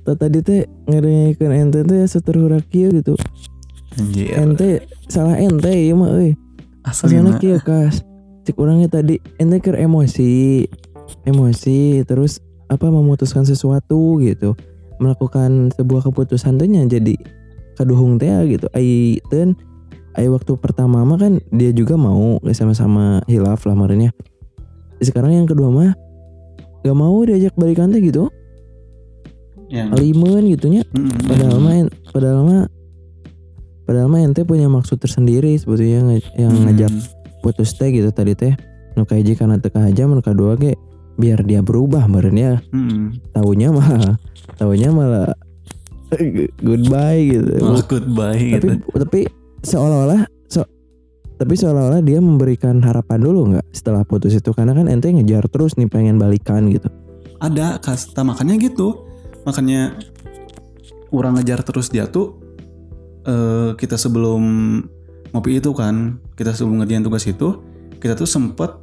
[0.09, 3.13] Ta tadi teh ngerengekeun ente teh asa terhura kieu gitu.
[4.01, 4.33] Anjir.
[4.33, 6.33] Ente salah ente ieu mah euy.
[6.81, 7.41] Asli Aslinya mah.
[7.45, 8.01] kieu kas.
[8.49, 10.65] Cek orangnya tadi ente keur emosi.
[11.29, 12.41] Emosi terus
[12.73, 14.57] apa memutuskan sesuatu gitu.
[14.97, 17.21] Melakukan sebuah keputusan teh nya jadi
[17.77, 18.65] kaduhung teh gitu.
[18.73, 19.53] Ai teun
[20.19, 24.11] ai waktu pertama mah kan dia juga mau sama-sama hilaf lah marahnya.
[24.99, 25.95] Sekarang yang kedua mah
[26.83, 28.27] gak mau diajak balikan teh gitu.
[29.69, 30.83] yang Alimen gitunya.
[30.91, 31.29] Mm-mm.
[31.29, 31.75] Padahal mah
[32.11, 32.63] padahal mah
[33.85, 36.67] padahal mah ente punya maksud tersendiri sebetulnya yang Hmm.
[36.67, 36.93] ngajak
[37.41, 38.53] putus teh gitu tadi teh
[38.97, 40.75] nu kahiji karena teka aja nu kadua ge
[41.15, 43.31] biar dia berubah meureun ya Mm-mm.
[43.31, 44.17] taunya malah
[44.57, 45.31] taunya malah
[46.59, 49.21] goodbye gitu Malah goodbye tapi gitu tapi
[49.63, 50.63] seolah-olah so,
[51.39, 54.51] tapi seolah-olah dia memberikan harapan dulu nggak setelah putus itu?
[54.51, 56.91] Karena kan ente ngejar terus nih pengen balikan gitu.
[57.39, 59.07] Ada kasta makanya gitu.
[59.47, 59.95] Makanya
[61.15, 62.43] orang ngejar terus dia tuh
[63.23, 64.43] eh, kita sebelum
[65.31, 67.61] ngopi itu kan kita sebelum ngerjain tugas itu
[68.03, 68.75] kita tuh sempet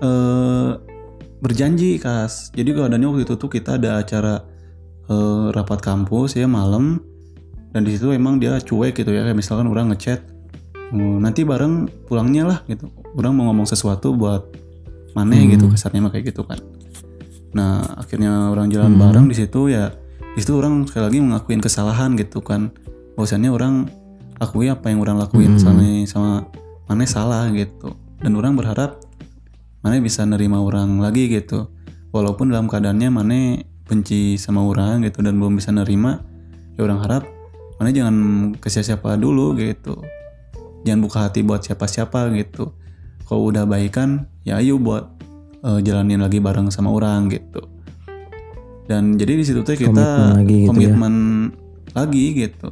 [0.00, 0.72] eh,
[1.40, 2.48] berjanji kas.
[2.56, 4.40] Jadi keadaannya waktu itu tuh kita ada acara
[5.04, 7.09] eh, rapat kampus ya malam
[7.70, 10.20] dan di situ emang dia cuek gitu ya kayak misalkan orang ngechat
[10.90, 14.42] "Eh, nanti bareng pulangnya lah gitu orang mau ngomong sesuatu buat
[15.10, 15.50] mana Hmm.
[15.50, 16.58] gitu kesannya mah kayak gitu kan
[17.50, 19.02] Nah, akhirnya orang jalan Hmm.
[19.02, 19.90] bareng di situ ya.
[20.22, 22.70] Di situ orang sekali lagi mengakuin kesalahan gitu kan.
[23.18, 23.90] Bahwasannya orang
[24.38, 25.60] akui apa yang orang lakuin Hmm.
[25.60, 26.30] sama sama
[26.86, 27.98] mana salah gitu.
[28.22, 29.02] Dan orang berharap
[29.82, 31.66] mana bisa nerima orang lagi gitu.
[32.14, 36.22] Walaupun dalam keadaannya mana benci sama orang gitu dan belum bisa nerima,
[36.78, 37.26] ya orang harap
[37.80, 38.16] mana jangan
[38.60, 39.96] ke siapa dulu gitu.
[40.84, 42.76] Jangan buka hati buat siapa-siapa gitu.
[43.24, 45.08] Kalau udah baikan, ya ayo buat
[45.64, 47.64] eh, jalanin lagi bareng sama orang gitu.
[48.84, 50.94] Dan jadi di situ tuh kita Komitmen lagi gitu ya.
[51.96, 52.70] lagi gitu.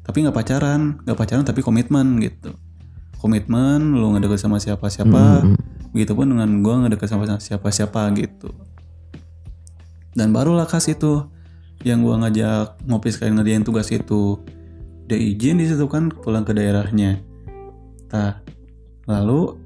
[0.00, 2.56] Tapi nggak pacaran, nggak pacaran tapi komitmen gitu.
[3.20, 5.44] Komitmen, lu nggak deket sama siapa-siapa.
[5.44, 5.58] Hmm,
[5.92, 8.54] Begitupun dengan gua nggak deket sama siapa-siapa gitu.
[10.16, 11.28] Dan barulah kasih tuh
[11.84, 14.40] yang gua ngajak ngopi sekali ngerjain tugas itu.
[15.08, 17.18] Dia izin di situ kan pulang ke daerahnya.
[18.06, 18.42] Tah,
[19.06, 19.58] lalu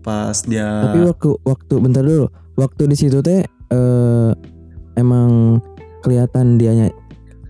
[0.00, 4.30] pas dia Tapi waktu waktu bentar dulu, waktu di situ teh eh,
[4.96, 5.60] emang
[6.00, 6.88] kelihatan dianya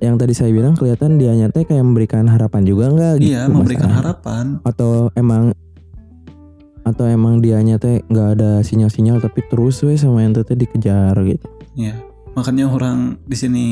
[0.00, 3.36] yang tadi saya bilang kelihatan dianya teh kayak memberikan harapan juga enggak gitu.
[3.36, 4.00] iya memberikan masalahnya?
[4.00, 5.52] harapan Atau emang
[6.80, 11.46] atau emang dianya teh nggak ada sinyal-sinyal tapi terus we sama yang teh dikejar gitu.
[11.76, 11.94] ya
[12.40, 13.66] makanya orang di sini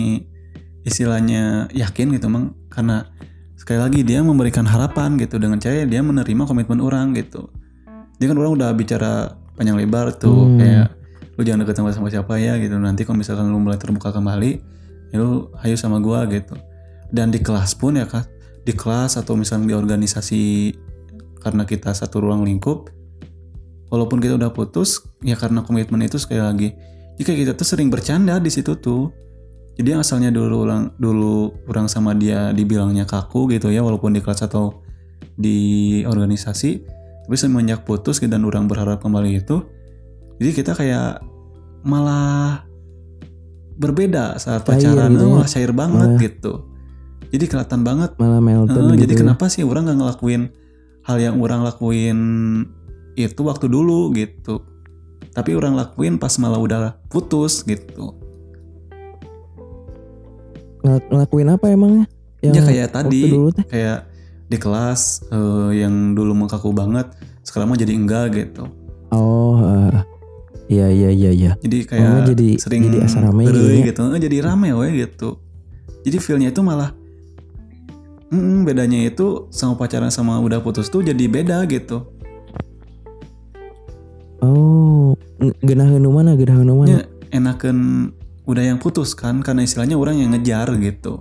[0.85, 2.53] istilahnya yakin gitu mang.
[2.69, 3.09] Karena
[3.57, 7.49] sekali lagi dia memberikan harapan gitu dengan cara dia menerima komitmen orang gitu.
[8.21, 10.59] Dia kan orang udah bicara panjang lebar tuh Hmm.
[10.61, 10.87] kayak
[11.39, 12.77] lu jangan deket sama sama siapa ya gitu.
[12.77, 14.61] Nanti kalau misalkan lu mulai terbuka kembali
[15.11, 16.55] ya lu ayo sama gua gitu.
[17.09, 18.29] Dan di kelas pun ya kan
[18.69, 20.43] di kelas atau misalnya di organisasi
[21.41, 22.93] karena kita satu ruang lingkup
[23.89, 26.69] walaupun kita udah putus ya karena komitmen itu sekali lagi
[27.19, 29.11] jika kita tuh sering bercanda di situ tuh
[29.79, 34.23] jadi yang asalnya dulu orang dulu orang sama dia dibilangnya kaku gitu ya walaupun di
[34.23, 34.83] kelas atau
[35.39, 36.71] di organisasi
[37.27, 39.63] tapi semenjak putus dan orang berharap kembali itu
[40.39, 41.23] jadi kita kayak
[41.87, 42.65] malah
[43.79, 45.35] berbeda saat pacaran gitu eh, ya.
[45.39, 46.53] malah cair banget Malah- gitu
[47.29, 49.03] jadi kelihatan banget Malah Melton gitu.
[49.07, 49.19] jadi ya.
[49.23, 50.43] kenapa sih orang nggak ngelakuin
[51.07, 52.19] hal yang orang lakuin
[53.15, 54.63] itu waktu dulu gitu
[55.39, 58.11] tapi orang lakuin pas malah udah putus gitu
[60.81, 62.05] Ngel- ngelakuin apa emangnya?
[62.39, 63.63] ya kayak tadi dulu teh.
[63.65, 64.07] kayak
[64.47, 67.11] di kelas eh, yang dulu mengkaku banget
[67.43, 68.67] sekarang mah jadi enggak gitu
[69.09, 69.99] Oh, eh,
[70.69, 71.53] iya iya iya iya.
[71.57, 73.87] jadi kayak Oh, jadi- sering jadi asa rame heureuy gitu ya?
[73.89, 75.39] gitu Eh, jadi rame we gitu
[76.03, 76.95] jadi feelnya itu malah
[78.29, 82.13] Mm, bedanya itu sama pacaran sama udah putus tuh jadi beda gitu.
[84.39, 85.19] Oh,
[85.63, 86.89] genaheun nu mana genaheun nu mana?
[86.89, 87.01] Ya,
[87.35, 88.11] enakan
[88.47, 91.19] udah yang putus kan karena istilahnya orang yang ngejar gitu.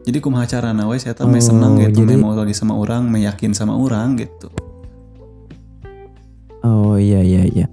[0.00, 3.52] Jadi kumaha carana we saya Oh, senang gitu, jadi- mau lagi sama orang, meh yakin
[3.52, 4.48] sama orang gitu.
[6.64, 7.66] Oh iya iya iya.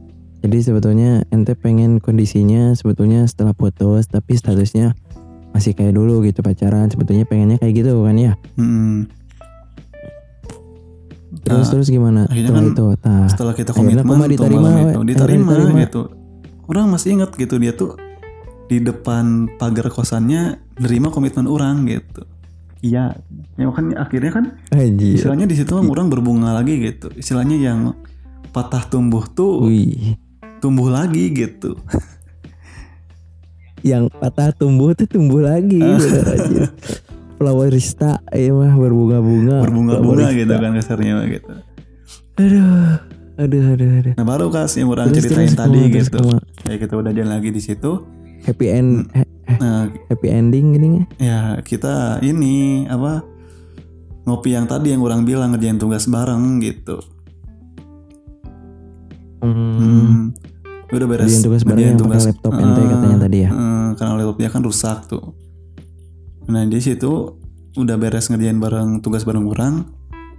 [0.44, 4.96] Jadi sebetulnya ente pengen kondisinya sebetulnya setelah putus tapi statusnya
[5.52, 6.88] masih kayak dulu gitu pacaran.
[6.88, 8.34] Sebetulnya pengennya kayak gitu kan ya.
[8.56, 9.08] Mm.
[11.44, 12.86] Terus Nah, terus gimana akhirnya setelah kan itu?
[13.02, 13.26] Tah.
[13.30, 15.80] setelah kita komitmen tuh diterima, malam itu diterima, diterima.
[15.86, 16.02] gitu
[16.68, 17.96] orang masih ingat gitu dia tuh
[18.68, 22.28] di depan pagar kosannya nerima komitmen orang gitu
[22.84, 23.16] iya
[23.56, 24.46] ya kan akhirnya kan
[24.76, 25.18] Anjir.
[25.18, 27.80] istilahnya di situ orang berbunga lagi gitu istilahnya yang
[28.52, 30.20] patah tumbuh tuh Wih.
[30.60, 31.76] tumbuh lagi gitu
[33.86, 35.78] Yang patah tumbuh tuh tumbuh lagi
[37.38, 39.62] Flowerista ya mah berbunga-bunga.
[39.62, 41.54] berbunga-bunga gitu kan kasarnya mah gitu
[42.36, 42.98] Aduh.
[43.38, 44.14] Aduh aduh aduh.
[44.14, 46.18] nah baru kas yang orang Terus, ceritain terus, tadi terus, gitu
[46.60, 47.92] kayak kita udah jalan lagi di situ
[48.44, 53.22] Happy end he- nah happy ending gini ya kita ini apa
[54.24, 56.98] ngopi yang tadi yang orang bilang ngerjain tugas bareng gitu
[59.38, 59.54] Hmm.
[59.78, 60.18] Hmm.
[60.90, 61.30] Udah beres.
[61.30, 63.50] Ngerjain tugas bareng yang pakai laptop ente Eh, katanya tadi ya?
[63.50, 65.26] eh, karena laptopnya kan rusak tuh.
[66.48, 67.36] Nah di situ
[67.74, 69.86] udah beres ngerjain bareng tugas bareng orang,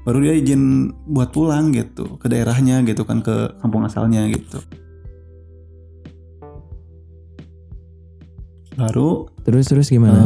[0.02, 0.62] baru dia izin
[1.06, 4.58] buat pulang gitu ke daerahnya gitu kan ke kampung asalnya gitu.
[8.74, 10.20] Baru Terus terus gimana?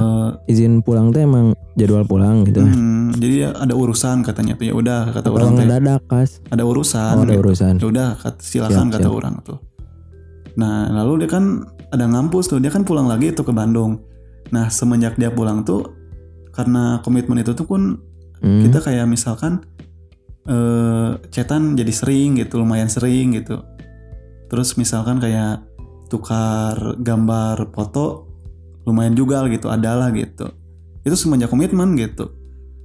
[0.45, 2.61] eh, Izin pulang tuh emang jadwal pulang gitu.
[2.61, 6.31] hmm, jadi ada urusan katanya tuh ya udah kata Atau orang teh ngedadak kas?
[6.47, 7.15] ada urusan.
[7.17, 7.41] Oh, ada gitu.
[7.41, 7.75] urusan.
[7.75, 9.15] ya udah silakan Siap, kata siap.
[9.15, 9.59] orang tuh
[10.53, 14.05] nah lalu dia kan ada ngampus tuh dia kan pulang lagi tuh ke Bandung
[14.53, 15.97] nah semenjak dia pulang tuh
[16.53, 17.99] karena komitmen itu tuh pun
[18.43, 18.59] Hmm.
[18.67, 19.63] kita kayak misalkan
[20.51, 23.63] eh chatan jadi sering gitu lumayan sering gitu
[24.51, 25.63] terus misalkan kayak
[26.11, 28.27] tukar gambar foto
[28.83, 30.51] lumayan juga gitu adalah gitu
[31.07, 32.35] itu semenjak komitmen gitu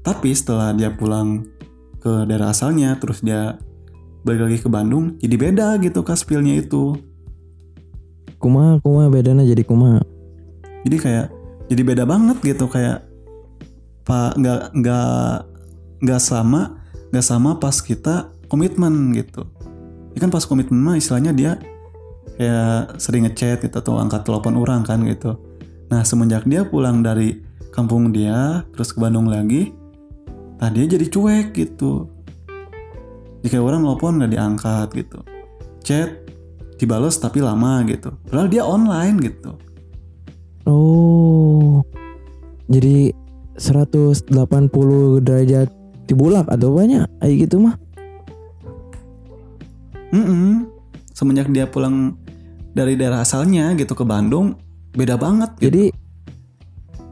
[0.05, 1.49] tapi setelah dia pulang
[1.97, 3.57] ke daerah asalnya terus dia
[4.21, 7.01] balik lagi ke Bandung jadi beda gitu kaspilnya itu
[8.37, 10.05] Kumaha kumaha bedana jadi kumaha?
[10.85, 11.27] jadi kayak
[11.67, 13.03] jadi beda banget gitu kayak
[14.07, 15.35] pak nggak nggak
[15.99, 16.79] nggak sama
[17.11, 19.43] nggak sama pas kita komitmen gitu.
[20.15, 21.51] Ya kan pas komitmen mah istilahnya dia
[22.39, 25.35] kayak sering ngechat gitu atau angkat telepon orang kan gitu.
[25.91, 27.43] Nah semenjak dia pulang dari
[27.75, 29.75] kampung dia terus ke Bandung lagi
[30.57, 32.07] nah dia jadi cuek gitu.
[33.43, 35.19] Jika orang telepon nggak diangkat gitu.
[35.83, 36.09] Chat
[36.79, 38.15] dibales tapi lama gitu.
[38.31, 39.66] Padahal dia online gitu
[40.67, 41.81] Oh.
[42.67, 43.15] Jadi
[43.55, 44.29] 180
[45.23, 45.71] derajat
[46.05, 47.75] dibulak atau banyak kayak gitu mah.
[50.11, 50.67] Mm-mm.
[51.11, 52.15] Semenjak dia pulang
[52.71, 54.55] dari daerah asalnya gitu ke Bandung,
[54.93, 55.65] beda banget gitu.
[55.67, 55.85] Jadi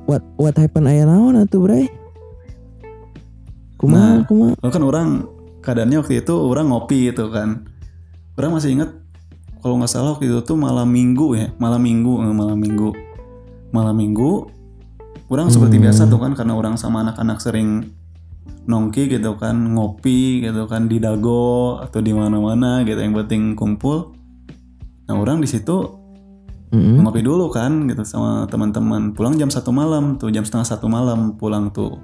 [0.06, 1.90] what what happen aya naon atuh, Bray?
[3.76, 4.56] Kumaha Nah.
[4.62, 5.10] Lalu kan orang
[5.66, 7.68] keadaannya waktu itu orang ngopi gitu kan.
[8.38, 8.92] Orang masih inget
[9.60, 12.94] kalau nggak salah waktu itu tuh malam minggu ya, malam minggu, eh, malam minggu,
[13.70, 14.50] malam minggu.
[15.26, 15.90] Orang seperti Hmm.
[15.90, 17.90] biasa tuh kan karena orang sama anak-anak sering
[18.66, 24.14] nongki gitu kan, ngopi gitu kan di dago atau di mana-mana gitu yang penting kumpul.
[25.06, 26.02] Nah orang di situ
[26.70, 27.02] Mm-mm.
[27.02, 31.38] ngopi dulu kan gitu sama teman-teman pulang jam satu malam tuh jam setengah satu malam
[31.38, 32.02] pulang tuh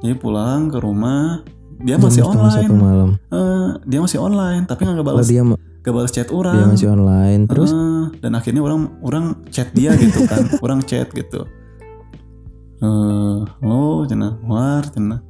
[0.00, 1.44] jadi pulang ke rumah
[1.76, 3.08] dia Jam masih online satu malam.
[3.28, 6.74] Eh, dia masih online tapi nggak Oh, balas dia ma- nggak balas chat dia orang
[6.74, 7.46] masih online.
[7.46, 7.70] Terus?
[7.70, 10.42] Eh, dan akhirnya orang orang chat dia gitu kan.
[10.66, 11.46] Orang chat gitu.
[12.82, 14.34] Eh halo cina.
[14.42, 15.22] War cina.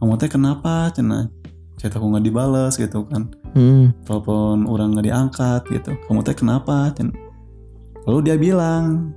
[0.00, 1.28] Kamu teh kenapa cina?
[1.76, 3.28] Chat aku nggak dibales gitu kan.
[3.54, 3.94] Hmm.
[4.02, 5.92] telepon orang nggak diangkat gitu.
[6.08, 7.12] Kamu teh kenapa Cen?
[8.04, 9.16] lalu dia bilang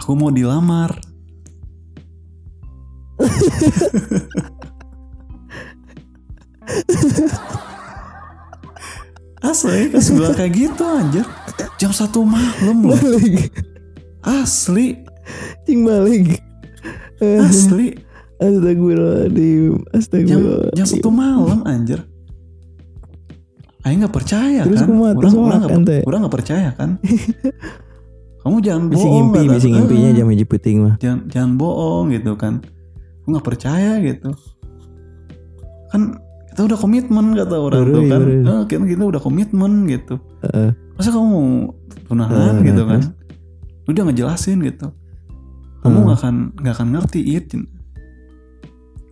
[0.00, 0.96] aku mau dilamar
[9.46, 11.26] asli pas bilang kayak gitu anjir.
[11.76, 12.96] Jam satu malam loh.
[12.98, 13.52] Balik.
[14.22, 15.00] Asli.
[15.64, 16.42] Cing balik.
[17.20, 17.96] Asli.
[18.36, 20.76] Astagfirullahaladzim jam astagfirullahaladzim.
[20.76, 22.00] jam satu malam anjir.
[23.86, 24.88] Aing nggak percaya Terus kan?
[24.90, 25.10] kumaha?
[25.14, 26.02] orang Terus orang kan, teh?
[26.02, 26.90] orang nggak percaya kan?
[28.42, 29.52] Kamu jangan misi bohong ngimpi kata.
[29.54, 30.94] misi ngimpinya Eh, jam hiji puting mah.
[30.98, 32.54] Jangan jangan bohong gitu kan.
[33.22, 34.30] Aku nggak percaya gitu.
[35.90, 36.18] Kan
[36.56, 38.20] kita udah komitmen kata orang tuh kan.
[38.24, 38.48] bener.
[38.48, 40.16] Eh, kita, kita udah komitmen gitu.
[40.40, 40.72] Heeh.
[40.96, 41.46] masa kamu mau
[42.08, 43.00] tunangan Eh, gitu kan?
[43.04, 43.12] Terus?
[43.86, 44.86] udah ngejelasin gitu.
[45.78, 47.52] Kamu nggak akan nggak akan ngerti it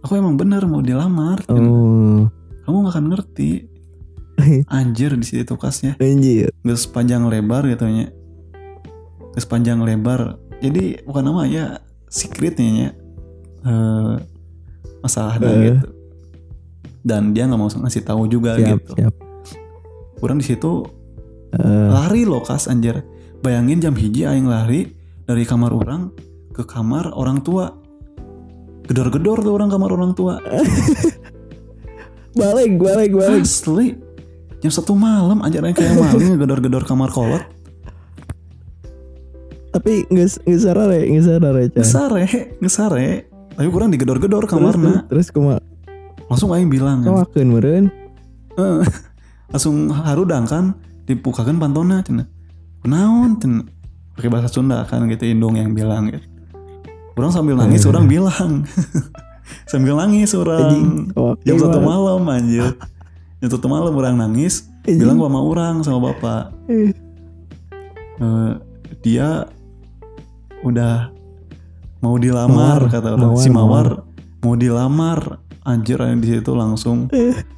[0.01, 1.61] aku emang bener mau dilamar Cen.
[1.61, 2.28] Oh,
[2.64, 3.51] kamu nggak akan ngerti.
[4.72, 5.95] Anjir di situ kasnya.
[5.97, 6.49] Anjir.
[6.61, 8.09] nggak sepanjang lebar gitu nya.
[9.30, 10.40] Nggak sepanjang lebar.
[10.59, 11.76] Jadi bukan nama ya
[12.07, 12.90] secretnya ya
[13.62, 14.14] Eh,
[15.01, 15.72] masalah ada Eh.
[15.72, 15.88] gitu
[17.01, 18.93] dan dia nggak mau ngasih tahu juga Siap, gitu.
[18.97, 19.14] siap.
[20.18, 20.85] kurang di situ
[21.55, 23.07] Eh, lari loh kas anjir.
[23.39, 24.91] Bayangin jam hiji aing lari
[25.22, 26.11] dari kamar orang
[26.51, 27.70] ke kamar orang tua.
[28.85, 30.43] Gedor-gedor tuh orang kamar orang tua.
[32.35, 33.47] Balik, balik, balik.
[33.47, 33.95] asli.
[34.59, 37.47] Jam satu malam anjir aing kayak maling ngegedor-gedor kamar kolot.
[39.70, 41.78] Tapi nggak nggak sarare, nggak sarare, Chan.
[41.78, 42.22] ngesare
[42.59, 43.07] ngesare.
[43.55, 45.07] Tapi kurang digedor-gedor Terus, kamarna.
[45.07, 45.62] terus kuma
[46.35, 47.22] langsung aing bilang kan.
[47.22, 47.87] kawakeun meureun.
[49.55, 50.74] Langsung harudang kan
[51.07, 52.26] dibukakan pantona cina
[52.85, 53.62] naon cina
[54.14, 56.26] pakai bahasa Sunda kan gitu indung yang bilang gitu.
[57.14, 58.66] Orang sambil nangis orang bilang.
[59.70, 62.24] Sambil nangis orang kawake jam satu malam.
[62.26, 62.74] anjir.
[63.45, 65.05] Jam satu malam orang nangis Anjing.
[65.05, 66.43] bilang sama orang sama bapak.
[66.72, 68.53] Eh,
[69.05, 69.45] dia
[70.64, 71.12] udah
[72.01, 73.30] mau dilamar Mawar, kata orang.
[73.37, 73.89] Mawar, si mawar.
[74.41, 77.09] mau dilamar anjir yang di situ langsung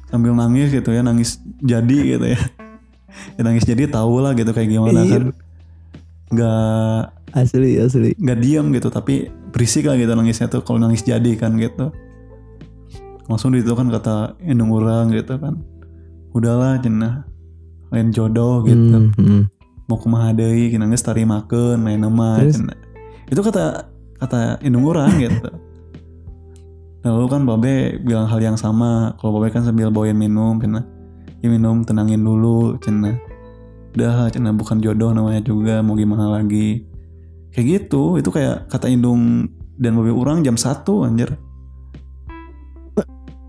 [0.07, 2.39] sambil nangis gitu ya nangis jadi gitu ya.
[3.35, 5.11] Ya nangis jadi tahu lah gitu kayak gimana Iya.
[5.11, 5.23] kan.
[6.27, 7.01] Nggak
[7.33, 8.11] asli, asli.
[8.15, 11.91] nggak diam gitu tapi berisik lah gitu nangisnya tuh kalau nangis jadi kan gitu.
[13.27, 15.59] Langsung di situ kan kata indung orang gitu kan.
[16.31, 17.25] Udahlah cenah
[17.91, 19.11] lain jodoh gitu.
[19.11, 19.43] Hmm, hmm.
[19.87, 22.43] mau kumaha deui kina geus tarimakeun lain nama
[23.27, 23.87] itu kata
[24.19, 25.47] kata indung orang gitu
[27.11, 29.15] lalu kan babe bilang hal yang sama.
[29.19, 30.83] Kalau babe kan sambil bawain minum cenah
[31.41, 33.13] ya minum tenangin dulu cenah
[33.93, 36.85] udah cenah bukan jodoh namanya juga mau gimana lagi.
[37.53, 39.49] Kayak gitu itu kayak kata indung
[39.81, 41.33] dan babe orang jam satu anjir.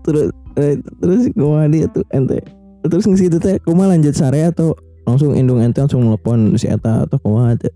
[0.01, 2.41] Terus eh, terus kumaha dia tuh ente.
[2.81, 4.73] Terus ngisi itu teh kumaha lanjut sare atau
[5.05, 7.73] langsung indung ente langsung nelpon si eta atau kumaha teh.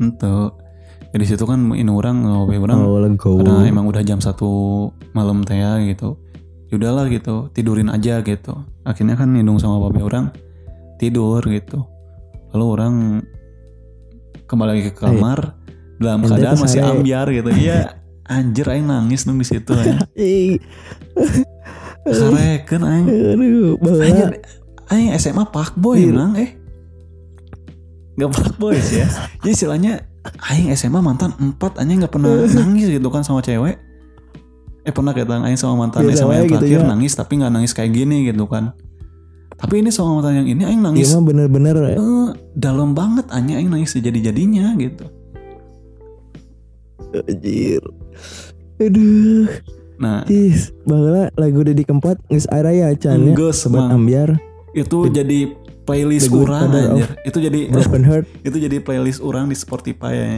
[0.00, 0.63] ente
[1.14, 5.46] ya di situ kan indung orang babe orang Oh, karena emang udah jam satu malam
[5.46, 6.18] teh ya gitu.
[6.74, 7.54] Yaudahlah gitu.
[7.54, 8.66] Tidurin aja gitu.
[8.82, 10.34] Akhirnya kan nindung sama babe orang
[10.98, 11.86] tidur gitu.
[12.50, 12.94] Lalu orang
[14.50, 15.54] kembali lagi ke kamar
[16.02, 16.94] dalam ente keadaan masih kesare.
[16.98, 17.48] ambiar gitu.
[17.62, 17.78] Iya
[18.24, 20.00] anjir aing nangis nung di situ ya
[22.04, 23.06] kareken aing.
[23.06, 24.04] Aduh, baheula.
[24.04, 24.28] anjir
[24.90, 26.56] aing SMA pak boy emang eh.
[28.18, 29.08] Gak pak boy sih ya.
[29.40, 32.32] Jadi istilahnya aing SMA mantan empat anjing nggak pernah
[32.64, 33.76] nangis gitu kan sama cewek.
[34.84, 36.88] Eh pernah ketang aing sama mantan Biasa SMA yang gitu terakhir ya.
[36.88, 38.76] nangis tapi nggak nangis kayak gini gitu kan.
[39.54, 41.08] Tapi ini sama mantan yang ini aing Iya nangis.
[41.14, 45.08] mah bener-bener eh, dalam banget anjing aing nangis sejadi jadinya gitu.
[47.14, 47.82] Anjir.
[48.82, 49.46] Aduh,
[50.02, 50.26] nah.
[50.82, 52.88] Baheula lagu Dedi Kempot geus aya ya.
[52.98, 53.38] Can ya.
[53.94, 54.34] Ambiar,
[54.74, 55.54] itu jadi
[55.84, 58.26] playlist The orang anjir itu jadi Broken Heart.
[58.48, 60.32] itu jadi playlist orang di Spotify ya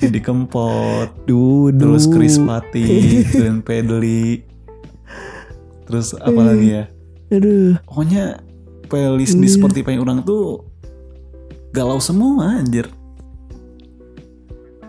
[0.00, 2.04] jadi kempot Duh, terus
[2.38, 2.84] Patti,
[3.32, 4.44] Glenn Pedley,
[5.84, 6.84] terus apa lagi ya?
[7.30, 8.44] Aduh, Pokoknya
[8.86, 9.56] playlist di Iya.
[9.56, 10.64] Spotify orang tuh
[11.70, 12.88] galau semua anjir.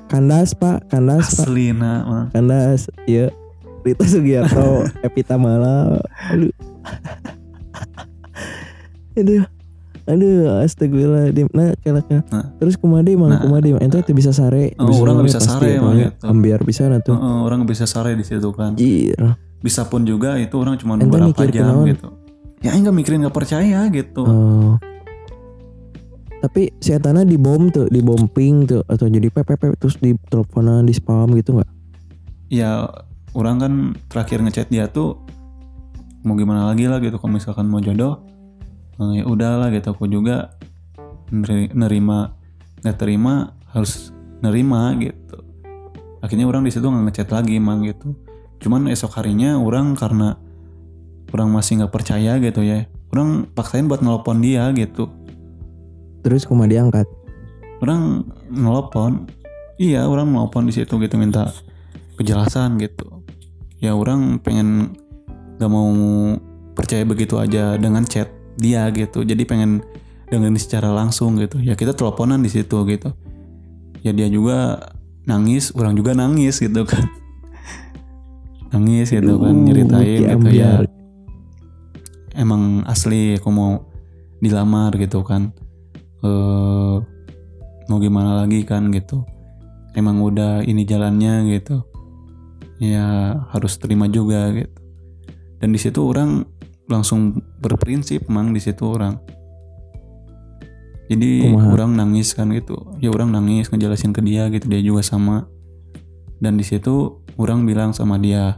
[0.08, 1.48] kandas Pak, kandas Pak.
[1.48, 2.28] Asli mah.
[2.36, 3.32] Kandas, iya.
[3.82, 6.04] Rita Sugiarto, Epita Mala.
[6.28, 6.52] Aduh.
[9.20, 9.44] Aduh.
[10.10, 11.48] Aduh, astagfirullahaladzim.
[11.54, 12.58] Nah, kelak Nah.
[12.58, 13.42] Terus kumadi mang, Nah.
[13.46, 13.82] kumadi mang.
[13.86, 14.74] Ente teh bisa sare.
[14.82, 16.26] Oh, orang nggak bisa sare, emang gitu.
[16.26, 17.14] Ambiar bisa na tuh.
[17.14, 18.74] Heeh, orang bisa sare di situ kan.
[18.74, 19.38] Anjir.
[19.62, 22.18] Bisa pun juga itu orang cuma Ente beberapa jam gitu.
[22.66, 24.26] Ya enggak mikirin nggak percaya gitu.
[24.26, 24.74] Oh.
[26.42, 30.90] Tapi si Etana di bom tuh, di bombing tuh atau jadi PPP terus di teleponan
[30.90, 31.70] di spam gitu nggak?
[32.50, 32.90] Ya
[33.38, 33.74] orang kan
[34.10, 35.22] terakhir ngechat dia tuh
[36.22, 38.22] mau gimana lagi lah gitu kalau misalkan mau jodoh
[39.02, 39.94] eh, ya udahlah gitu.
[39.94, 40.56] Aku juga
[41.34, 42.38] neri- nerima
[42.82, 44.10] nggak terima harus
[44.42, 45.38] nerima gitu.
[46.22, 48.14] Akhirnya orang di situ nggak ngechat lagi emang gitu.
[48.62, 50.38] Cuman esok harinya orang karena
[51.34, 55.12] orang masih nggak percaya gitu ya orang paksain buat nelpon dia gitu.
[56.24, 57.08] Terus kumadi angkat.
[57.82, 59.26] orang nelpon.
[59.82, 61.50] Iya orang nelpon di situ gitu minta
[62.16, 63.26] kejelasan gitu.
[63.82, 64.94] Ya orang pengen
[65.62, 65.86] gak mau
[66.74, 69.22] percaya begitu aja dengan chat dia gitu.
[69.22, 69.86] Jadi pengen
[70.26, 71.62] dengan secara langsung gitu.
[71.62, 73.14] Ya kita teleponan di situ gitu.
[74.02, 74.90] Ya dia juga
[75.30, 77.06] nangis orang juga nangis gitu kan.
[78.74, 80.82] Nangis gitu kan nyeritain gitu ya.
[82.34, 83.86] Emang asli aku mau
[84.42, 85.54] dilamar gitu kan.
[86.26, 86.98] Eh
[87.86, 89.22] mau gimana lagi kan gitu.
[89.94, 91.84] Emang udah ini jalannya gitu.
[92.82, 94.81] Ya harus terima juga gitu
[95.62, 96.42] dan di situ orang
[96.90, 99.22] langsung berprinsip emang di situ orang.
[101.08, 101.70] Jadi Kumaha.
[101.76, 102.98] orang nangis kan gitu.
[102.98, 104.66] Ya orang nangis ngejelasin ke dia gitu.
[104.72, 105.46] Dia juga sama.
[106.42, 108.58] Dan di situ orang bilang sama dia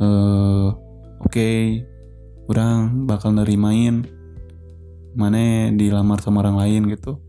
[0.00, 0.68] eh
[1.20, 1.50] oke
[2.48, 4.00] orang bakal nerimain
[5.12, 7.20] mana dilamar sama orang lain gitu.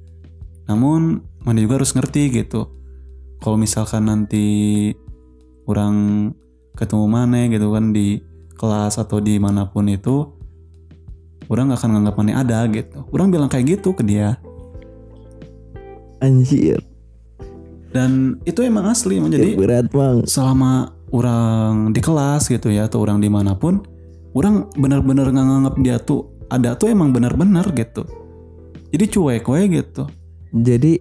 [0.65, 2.71] Namun mana juga harus ngerti gitu.
[3.43, 4.89] Kalau misalkan nanti
[5.67, 6.31] orang
[6.79, 8.30] ketemu mana gitu kan di
[8.61, 10.29] kelas atau di mana pun itu
[11.49, 13.09] orang gak akan nganggap mana ada gitu.
[13.09, 14.37] Orang bilang kayak gitu ke dia.
[16.21, 16.77] Anjir.
[17.91, 20.23] dan itu emang asli emang jadi berat bang.
[20.23, 23.83] selama orang di kelas gitu ya atau orang di mana pun
[24.31, 28.07] orang benar-benar nggak nganggap dia tuh ada tuh emang benar-benar gitu.
[28.91, 30.03] Jadi cuek we gitu.
[30.51, 30.99] Jadi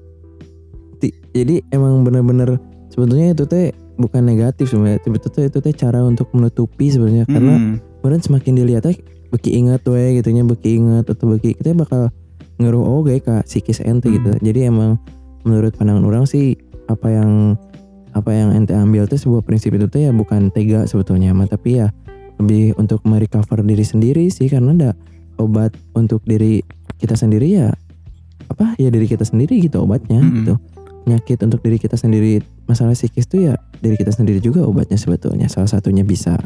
[1.30, 2.58] jadi emang bener-bener
[2.90, 3.70] sebetulnya itu teh
[4.00, 5.04] bukan negatif sebenarnya.
[5.04, 8.96] Sebetulnya itu teh cara untuk menutupi sebenarnya karena Hmm, Kemudian semakin dilihat teh
[9.28, 12.08] beki inget we gitunya beki inget atau beki kita bakal
[12.56, 14.16] ngeruh oge kak psikis ente Hmm.
[14.16, 14.30] gitu.
[14.40, 14.96] Jadi emang
[15.44, 16.56] menurut pandangan orang sih
[16.88, 17.60] apa yang
[18.10, 21.78] apa yang ente ambil tuh sebuah prinsip itu tuh ya bukan tega sebetulnya mah tapi
[21.78, 21.94] ya
[22.42, 24.90] lebih untuk merecover diri sendiri sih karena ada
[25.38, 26.64] obat untuk diri
[26.98, 27.70] kita sendiri ya
[28.50, 30.36] apa ya diri kita sendiri gitu obatnya Mm-mm.
[30.42, 30.54] gitu
[31.06, 35.50] penyakit untuk diri kita sendiri masalah psikis tuh ya diri kita sendiri juga obatnya sebetulnya
[35.50, 36.38] salah satunya bisa.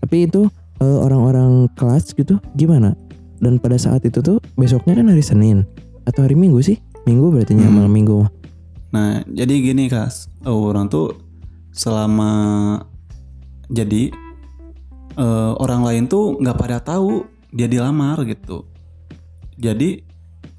[0.00, 0.44] Tapi itu
[0.78, 2.92] eh, orang-orang kelas gitu gimana?
[3.40, 5.64] Dan pada saat itu tuh besoknya kan hari Senin
[6.04, 6.76] atau hari Minggu sih?
[7.08, 7.72] Minggu berarti Hmm.
[7.72, 8.28] malam Minggu.
[8.92, 10.28] Nah jadi gini kas.
[10.44, 11.16] Oh, orang tuh
[11.72, 12.30] selama
[13.66, 14.12] jadi
[15.16, 18.68] eh, orang lain tuh nggak pada tahu dia dilamar gitu.
[19.56, 20.00] Jadi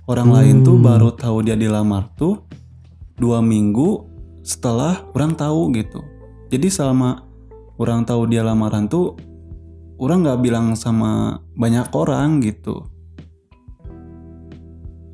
[0.06, 0.36] orang Hmm.
[0.38, 2.42] lain tuh baru tahu dia dilamar tuh
[3.16, 4.11] dua minggu
[4.42, 6.02] setelah orang tahu gitu.
[6.52, 7.26] Jadi selama
[7.80, 9.16] orang tahu dia lamaran tuh
[10.02, 12.86] orang nggak bilang sama banyak orang gitu.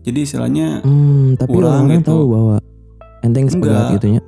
[0.08, 2.16] Jadi istilahnya hmm, tapi orang gitu.
[2.16, 2.56] tahu bahwa
[3.28, 4.22] enteng sepegat gitu ya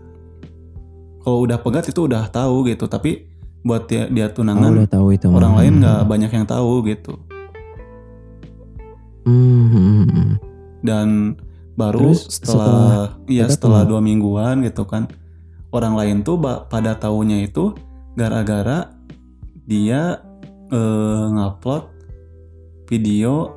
[1.29, 3.29] kalau udah pegat itu udah tahu gitu tapi
[3.61, 7.13] buat dia, dia oh, tunangan udah tahu itu orang lain nggak banyak yang tahu gitu.
[9.29, 10.31] Hmm, hmm, hmm, hmm.
[10.81, 11.07] dan
[11.79, 12.91] baru Terus setelah, setelah
[13.23, 15.07] pegat setelah dua mingguan gitu kan
[15.69, 17.71] orang lain tuh ba- pada tahunya itu
[18.13, 18.91] gara-gara
[19.63, 20.19] dia
[20.67, 21.87] eh, ngupload
[22.85, 23.55] video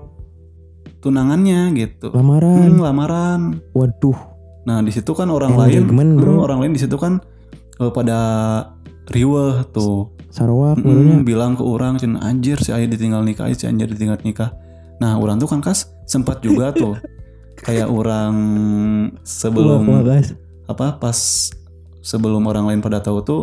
[0.99, 2.13] tunangannya gitu.
[2.13, 2.69] Lamaran.
[2.69, 3.41] Hmm, lamaran.
[3.73, 4.19] Waduh.
[4.63, 6.33] Nah di situ kan orang lain Engagement, bro.
[6.33, 7.19] hmm, orang lain di situ kan
[7.77, 8.19] eh, pada
[9.09, 10.15] riweh tuh.
[10.31, 11.17] Sarwak Mm, barunya.
[11.21, 14.55] bilang ke orang cina anjir si ayah ditinggal nikah si anjir ditinggal nikah.
[14.97, 16.97] Nah orang tuh kan kas sempat juga tuh
[17.63, 18.35] kayak orang
[19.23, 20.35] sebelum guys.
[20.67, 21.19] apa pas
[22.01, 23.43] sebelum orang lain pada tahu tuh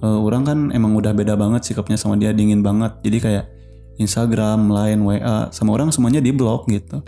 [0.00, 3.44] eh, orang kan emang udah beda banget sikapnya sama dia dingin banget jadi kayak
[3.96, 7.00] Instagram, Line, WA sama orang semuanya di blok gitu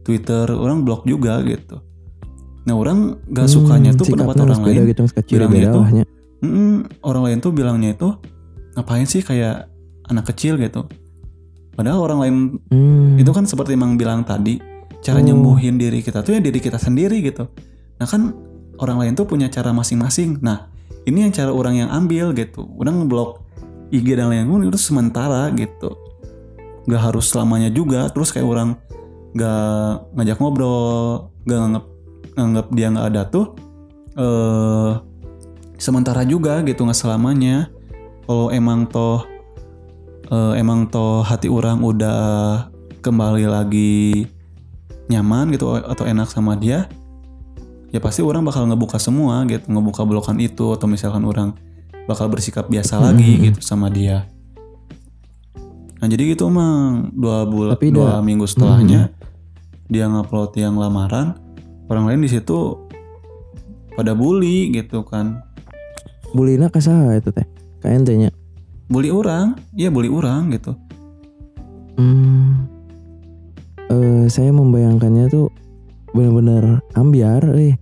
[0.00, 1.80] Twitter orang blok juga gitu
[2.60, 5.80] nah orang gak sukanya Hmm, tuh pendapat orang lain gitu bilangnya itu.
[6.40, 8.08] Mm-mm, orang lain tuh bilangnya itu
[8.72, 9.68] ngapain sih kayak
[10.08, 10.84] anak kecil gitu.
[11.72, 12.36] Padahal orang lain
[12.68, 13.16] Hmm.
[13.16, 14.60] itu kan seperti emang bilang tadi
[15.00, 15.24] cara Oh.
[15.24, 17.48] nyembuhin diri kita tuh ya diri kita sendiri gitu.
[18.00, 18.32] Nah kan
[18.80, 20.40] orang lain tuh punya cara masing-masing.
[20.40, 20.68] Nah
[21.08, 22.68] ini yang cara orang yang ambil gitu.
[22.76, 23.44] Orang ngeblok
[23.90, 25.96] IG dan lain-lain itu sementara gitu.
[26.88, 28.08] Gak harus selamanya juga.
[28.12, 28.70] Terus kayak orang
[29.36, 31.84] gak ngajak ngobrol, gak nganggap
[32.30, 33.46] nganggap dia nggak ada tuh.
[34.20, 34.92] eh
[35.80, 37.72] sementara juga gitu nggak selamanya.
[38.28, 39.24] Kalau emang toh
[40.30, 42.68] eh, emang toh hati orang udah
[43.00, 44.28] kembali lagi
[45.10, 46.86] nyaman gitu atau enak sama dia
[47.90, 51.58] ya pasti orang bakal ngebuka semua gitu ngebuka blokan itu atau misalkan orang
[52.06, 53.42] bakal bersikap biasa lagi Hmm.
[53.44, 54.30] gitu sama dia.
[55.98, 59.10] Nah jadi gitu emang dua bulan Tapi dua dah- minggu setelahnya
[59.84, 61.34] dia ngupload yang lamaran
[61.86, 62.78] orang lain di situ
[63.92, 65.42] pada bully gitu kan.
[66.30, 67.44] Bulina kasaha itu teh
[67.78, 68.30] ka ente nya
[68.86, 70.78] bully orang iya bully orang gitu.
[71.94, 72.64] Hmm.
[73.90, 75.50] Eh saya membayangkannya tuh
[76.14, 77.74] benar-benar ambiar eh.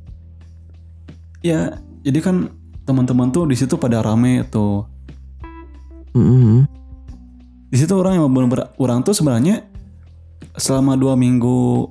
[1.45, 2.53] Ya jadi kan
[2.89, 4.89] teman-teman tuh di situ pada rame tuh.
[6.17, 6.65] Mm-mm.
[7.69, 9.61] di situ orang yang bener-bener orang tuh sebenarnya
[10.57, 11.85] selama dua minggu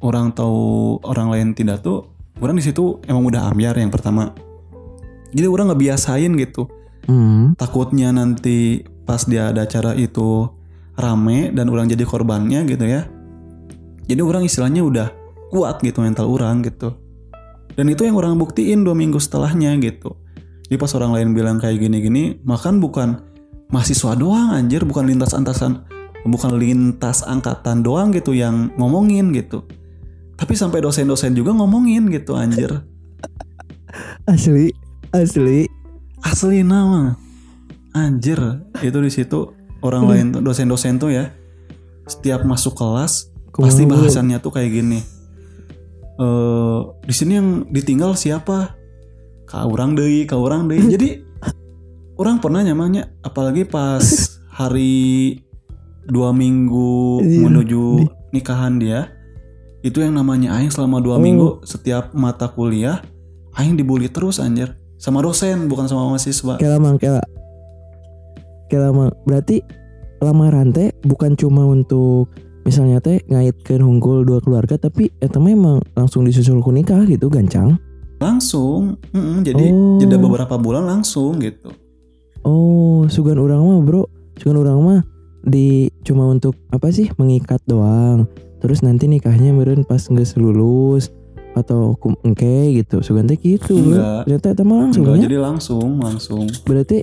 [0.00, 2.08] orang tahu orang lain tidak tuh
[2.40, 4.32] orang di situ emang udah ambiar yang pertama.
[5.36, 6.66] Jadi orang nggak biasain gitu.
[7.06, 7.54] Hmm.
[7.54, 10.50] takutnya nanti pas dia ada acara itu
[10.98, 13.06] rame dan orang jadi korbannya gitu ya
[14.06, 15.08] jadi orang istilahnya udah
[15.50, 16.94] kuat gitu mental orang gitu.
[17.76, 20.16] Dan itu yang orang buktiin dua minggu setelahnya gitu.
[20.66, 23.20] Jadi pas orang lain bilang kayak gini-gini makan bukan
[23.70, 24.82] mahasiswa doang anjir.
[24.86, 25.84] Bukan lintas antasan
[26.26, 29.66] bukan lintas angkatan doang gitu yang ngomongin gitu.
[30.36, 32.70] Tapi sampai dosen-dosen juga ngomongin gitu anjir.
[34.26, 34.74] Asli,
[35.14, 35.64] asli.
[36.20, 37.14] asli nama.
[37.94, 38.36] Anjir
[38.82, 41.30] itu di situ orang lain dosen-dosen tuh ya.
[42.04, 45.00] Setiap masuk kelas Pasti bahasannya tuh kayak gini.
[46.16, 48.76] Eh di sini yang ditinggal siapa?
[49.46, 50.84] Kau orang deui kau orang deui.
[50.94, 51.08] Jadi
[52.16, 54.02] orang pernah nyamannya apalagi pas
[54.48, 55.36] hari
[56.06, 57.84] dua minggu Iya, menuju
[58.30, 59.10] nikahan dia
[59.82, 61.22] itu yang namanya aing selama dua Oh.
[61.22, 63.04] minggu setiap mata kuliah
[63.54, 64.74] aing dibully terus anjir.
[64.96, 66.56] Sama dosen bukan sama mahasiswa.
[66.56, 67.24] Kayak lama, kayak
[68.66, 69.12] kayak lama.
[69.28, 69.60] Berarti
[70.18, 72.32] lamaran teh bukan cuma untuk
[72.66, 77.30] misalnya teh ngaitkeun hungkul dua keluarga tapi eta mah emang langsung disusul ku nikah gitu
[77.30, 77.78] gancang.
[78.16, 80.00] langsung Mm-mm, jadi Oh.
[80.00, 81.70] jeda beberapa bulan langsung gitu
[82.42, 84.06] Oh, sugan orang mah, Bro.
[84.38, 85.00] Sugan orang mah
[85.42, 87.10] di cuma untuk apa sih?
[87.18, 88.30] Mengikat doang.
[88.62, 91.10] Terus nanti nikahnya meureun pas geus lulus
[91.58, 93.02] atau kum engke gitu.
[93.02, 93.74] Sugan teh gitu.
[93.74, 94.30] Enggak.
[94.30, 95.22] Ternyata eta mah langsung Enggak, ya.
[95.26, 97.02] jadi langsung langsung Berarti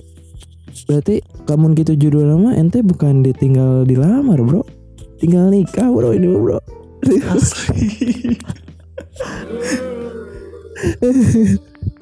[0.88, 4.64] berarti kamu gitu judul nama ente bukan ditinggal dilamar, Bro.
[5.16, 6.58] Tinggal nikah, Bro, ini Bro.
[7.04, 7.84] asli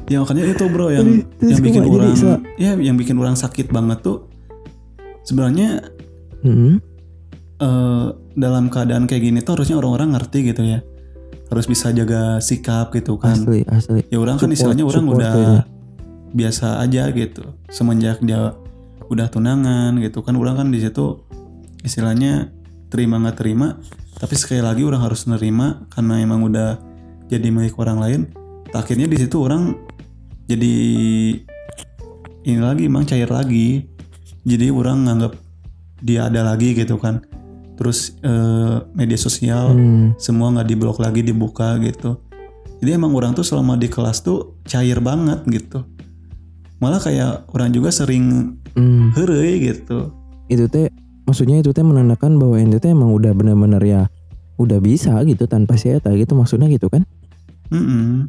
[0.06, 1.06] ya makanya itu bro yang
[1.40, 2.14] yang bikin orang
[2.56, 4.26] ya yang bikin orang sakit banget tuh
[5.22, 5.90] sebenarnya
[6.42, 6.82] Hmm.
[7.56, 10.82] eh, dalam keadaan kayak gini tuh harusnya orang-orang ngerti gitu ya
[11.46, 14.02] harus bisa jaga sikap gitu kan Asli, asli.
[14.06, 15.62] ya orang kan Support- istilahnya orang udah kayaknya.
[16.32, 18.58] biasa aja gitu semenjak dia
[19.06, 21.22] udah tunangan gitu kan orang kan di situ
[21.80, 22.50] istilahnya
[22.92, 23.80] terima nggak terima.
[24.20, 26.76] Tapi sekali lagi orang harus nerima karena emang udah
[27.26, 28.20] jadi milik orang lain.
[28.76, 29.80] Akhirnya di situ orang
[30.44, 30.74] jadi
[32.44, 33.88] ini lagi emang cair lagi.
[34.44, 35.32] Jadi orang nganggap
[36.04, 37.24] dia ada lagi gitu kan.
[37.80, 40.06] Terus eh, media sosial Hmm.
[40.20, 42.20] semua nggak diblok lagi dibuka gitu.
[42.84, 45.86] Jadi emang orang tuh selama di kelas tuh cair banget gitu.
[46.82, 49.14] Malah kayak orang juga sering Hmm.
[49.14, 50.10] gitu.
[50.50, 50.90] Itu teh
[51.32, 54.12] maksudnya itu teh menandakan bahwa ente teh emang udah benar-benar ya
[54.60, 57.08] udah bisa gitu tanpa si eta gitu maksudnya gitu kan?
[57.72, 58.28] Mm-mm.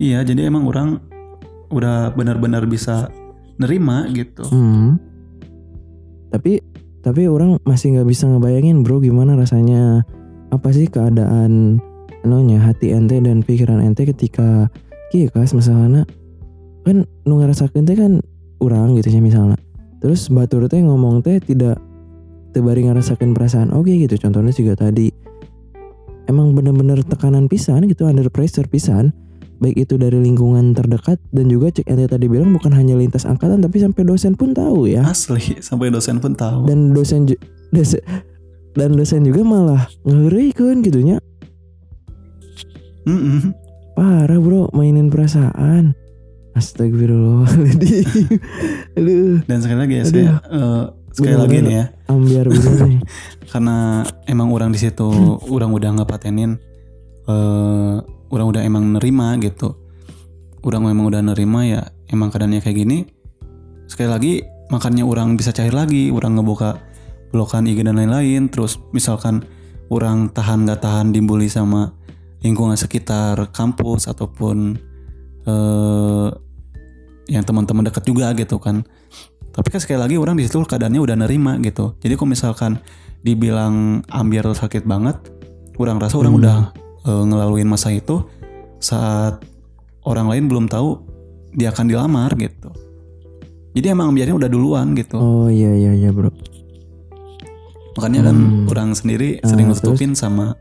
[0.00, 1.04] iya jadi emang orang
[1.68, 3.12] udah benar-benar bisa
[3.60, 4.96] nerima gitu Hmm.
[6.32, 6.60] Tapi
[7.04, 10.04] tapi orang masih nggak bisa ngebayangin bro gimana rasanya
[10.48, 11.80] apa sih keadaan
[12.24, 14.68] anonya hati ente dan pikiran ente ketika
[15.08, 16.04] kieu kas misalnya
[16.84, 18.20] kan nu ngarasakeun teh kan
[18.60, 19.56] urang gitu ya misalnya.
[20.04, 21.80] Terus batur teh ngomong teh tidak
[22.52, 24.16] tebari ngarasakeun perasaan oke gitu.
[24.16, 25.10] Contohnya juga tadi
[26.28, 29.10] emang bener-bener tekanan pisan gitu under pressure pisan.
[29.58, 33.58] Baik itu dari lingkungan terdekat dan juga cek ente tadi bilang bukan hanya lintas angkatan
[33.58, 35.02] tapi sampai dosen pun tahu ya.
[35.02, 36.70] Asli sampai dosen pun tahu.
[36.70, 37.26] Dan dosen
[37.74, 37.98] dosen
[38.78, 41.18] dan dosen juga malah ngerikan gitunya.
[43.08, 43.50] Mm-mm.
[43.98, 45.96] parah bro mainin perasaan.
[46.54, 48.06] Astagfirullahaladzim.
[48.98, 49.42] Aduh.
[49.46, 50.84] Dan sekali lagi ya saya eh,
[51.18, 51.66] sekali lagi Bener-bener.
[51.66, 51.84] nih ya.
[52.14, 53.02] ambiar bener
[53.50, 53.76] karena
[54.30, 55.08] emang orang di situ
[55.50, 56.62] orang udah ngepatenin
[57.26, 57.96] eh
[58.28, 59.74] orang udah emang nerima gitu.
[60.62, 61.80] Orang emang udah nerima ya
[62.12, 62.98] emang keadaannya kayak gini.
[63.88, 64.32] Sekali lagi
[64.68, 66.76] makanya orang bisa cair lagi orang ngebuka
[67.32, 68.52] blokan IG dan lain-lain.
[68.52, 69.44] Terus misalkan
[69.88, 71.96] orang tahan gak tahan dibully sama
[72.44, 74.76] lingkungan sekitar kampus ataupun
[75.48, 76.28] eh
[77.28, 78.84] yang teman-teman dekat juga gitu kan
[79.58, 81.98] tapi kan sekali lagi orang di situ keadaannya udah nerima gitu.
[81.98, 82.78] Jadi kalau misalkan
[83.18, 85.18] dibilang ambiar sakit banget
[85.74, 86.42] kurang rasa orang Hmm.
[86.46, 86.58] udah
[87.02, 88.22] eh, ngelaluin masa itu
[88.78, 89.42] saat
[90.06, 91.02] orang lain belum tahu
[91.52, 92.70] dia akan dilamar gitu.
[93.74, 95.18] Jadi emang ambiarnya udah duluan gitu.
[95.18, 96.30] Oh iya iya iya bro.
[97.98, 98.70] Makanya kan Hmm.
[98.70, 100.54] orang sendiri Ah, sering nutupin sama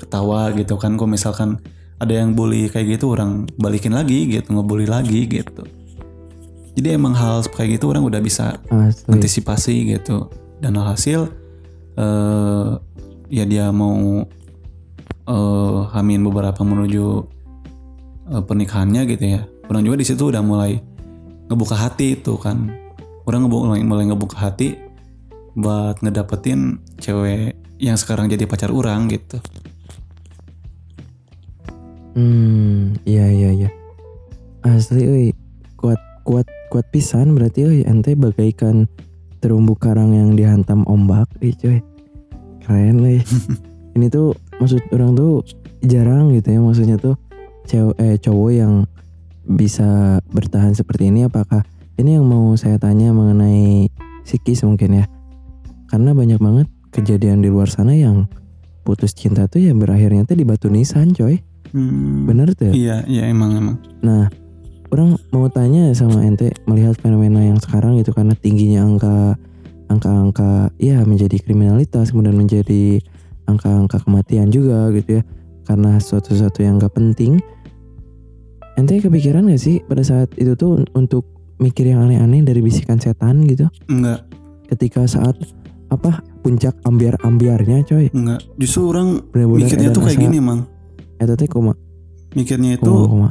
[0.00, 0.96] ketawa gitu kan.
[0.96, 1.60] Kalau misalkan
[1.98, 5.66] ada yang bully kayak gitu orang balikin lagi gitu ngebully lagi gitu
[6.78, 9.10] jadi emang hal kayak gitu orang udah bisa asli.
[9.10, 10.30] antisipasi gitu.
[10.62, 11.26] Dan alhasil
[11.98, 12.70] eh
[13.28, 14.22] ya dia mau
[15.28, 17.06] eh hamin beberapa menuju
[18.30, 19.42] eh, pernikahannya gitu ya.
[19.66, 20.78] Orang juga di situ udah mulai
[21.50, 22.70] ngebuka hati itu kan.
[23.26, 24.78] Orang ngebu- mulai, mulai ngebuka hati
[25.58, 29.42] buat ngedapetin cewek yang sekarang jadi pacar orang gitu.
[32.14, 33.70] Hmm iya iya iya.
[34.62, 35.34] Asli
[36.28, 38.84] kuat kuat pisan berarti euy ente bagaikan
[39.40, 41.80] terumbu karang yang dihantam ombak euy cuy
[42.60, 43.24] keren euy
[43.96, 45.40] ini tuh maksud orang tuh
[45.80, 47.16] jarang gitu ya maksudnya tuh
[47.64, 48.84] cewek eh, cowok yang
[49.48, 51.64] bisa bertahan seperti ini apakah
[51.98, 53.90] ini yang mau saya tanya mengenai
[54.22, 55.04] psikis mungkin ya?
[55.90, 58.30] Karena banyak banget kejadian di luar sana yang
[58.86, 61.42] putus cinta tuh ya berakhirnya tuh di batu nisan coy.
[61.74, 62.72] Hmm, bener tuh ya?
[62.72, 63.76] Iya, iya emang emang.
[64.00, 64.30] Nah,
[64.92, 69.16] orang mau tanya sama ente melihat fenomena yang sekarang itu karena tingginya angka
[69.88, 73.00] angka-angka ya menjadi kriminalitas kemudian menjadi
[73.48, 75.22] angka-angka kematian juga gitu ya
[75.64, 77.40] karena sesuatu-sesuatu yang gak penting.
[78.80, 81.28] Ente kepikiran gak sih pada saat itu tuh untuk
[81.58, 84.24] mikir yang aneh-aneh dari bisikan setan gitu Enggak,
[84.70, 85.34] ketika saat
[85.90, 88.40] apa puncak ambiar-ambiarnya coy enggak.
[88.60, 90.60] Justru orang bener-bener mikirnya edan tuh kayak gini, Mang.
[91.18, 91.74] eta teh koma
[92.36, 93.28] Mikirnya itu koma koma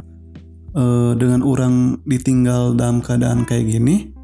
[0.78, 4.14] eh, dengan orang ditinggal dalam keadaan kayak gini,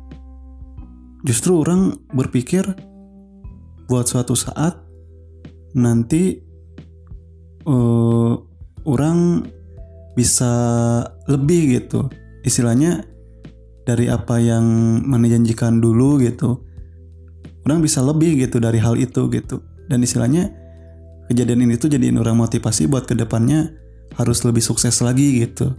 [1.26, 2.62] justru orang berpikir
[3.90, 4.78] buat suatu saat
[5.74, 6.38] nanti
[7.66, 8.32] eh,
[8.86, 9.18] orang
[10.14, 10.52] bisa
[11.26, 12.06] lebih gitu.
[12.46, 13.02] Istilahnya
[13.84, 14.64] dari apa yang
[15.04, 16.64] mana janjikan dulu gitu.
[17.64, 19.60] Orang bisa lebih gitu dari hal itu gitu.
[19.88, 20.52] Dan istilahnya
[21.28, 23.72] kejadian ini tuh jadiin orang motivasi buat ke depannya
[24.16, 25.72] harus lebih sukses lagi gitu.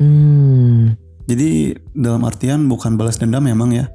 [0.00, 0.96] Hmm
[1.30, 3.86] Jadi dalam artian bukan balas dendam memang ya,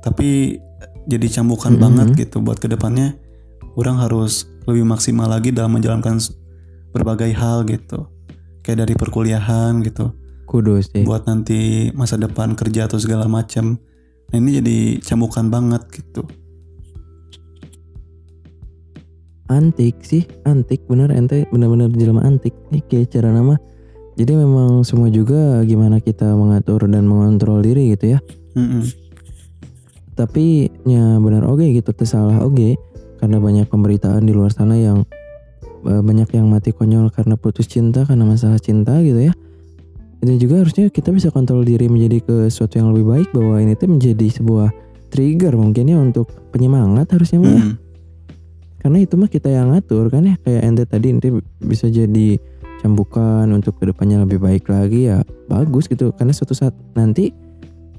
[0.00, 0.56] tapi
[1.04, 1.82] jadi cambukan Mhm.
[1.84, 3.12] banget gitu buat ke depannya.
[3.76, 6.16] Orang harus lebih maksimal lagi dalam menjalankan
[6.96, 8.08] berbagai hal gitu,
[8.64, 10.16] kayak dari perkuliahan gitu,
[10.48, 13.76] kudus deh buat nanti masa depan kerja atau segala macam.
[14.32, 16.24] Nah ini jadi cambukan banget gitu.
[19.52, 23.60] antik sih antik bener ente bener-bener jelema antik nih kayak cara nama
[24.16, 28.18] jadi memang semua juga gimana kita mengatur dan mengontrol diri gitu ya
[28.52, 28.84] Mm-mm.
[30.12, 32.76] tapi ya benar oke gitu tersalah oke
[33.22, 35.08] karena banyak pemberitaan di luar sana yang
[35.88, 39.34] eh, banyak yang mati konyol karena putus cinta karena masalah cinta gitu ya
[40.22, 43.74] dan juga harusnya kita bisa kontrol diri menjadi ke sesuatu yang lebih baik bahwa ini
[43.74, 44.70] tuh menjadi sebuah
[45.10, 47.48] trigger mungkin ya untuk penyemangat harusnya ya.
[47.48, 47.74] Mm-mm.
[48.78, 51.28] karena itu mah kita yang ngatur kan ya kayak ente tadi ente
[51.62, 52.38] bisa jadi
[52.82, 56.10] cambukan untuk ke depannya lebih baik lagi ya bagus gitu.
[56.12, 57.30] Karena suatu saat nanti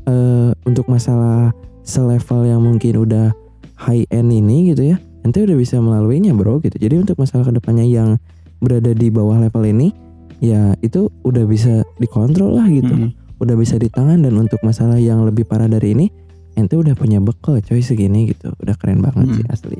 [0.03, 1.55] eh untuk masalah
[1.87, 3.31] selevel yang mungkin udah
[3.79, 6.75] high end ini gitu ya ente udah bisa melaluinya bro gitu.
[6.75, 8.19] Jadi untuk masalah ke depannya yang
[8.59, 9.95] berada di bawah level ini
[10.43, 12.91] ya itu udah bisa dikontrol lah gitu.
[12.91, 13.15] Mm-mm.
[13.43, 16.07] udah bisa di tangan dan untuk masalah yang lebih parah dari ini
[16.55, 18.51] ente udah punya bekal coy segini gitu.
[18.59, 19.35] Udah keren banget Hmm.
[19.39, 19.79] sih asli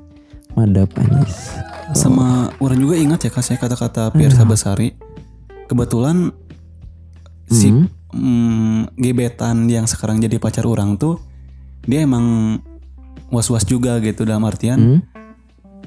[0.53, 1.53] madap anjis
[1.93, 4.97] Sama orang juga ingat ya kasih kata-kata Piersa Besari.
[5.63, 6.33] Kebetulan
[7.45, 7.85] si Hmm.
[8.09, 11.21] mm, gebetan yang sekarang jadi pacar orang tuh
[11.83, 12.57] dia emang
[13.29, 14.99] was-was juga gitu dalam artian Hmm.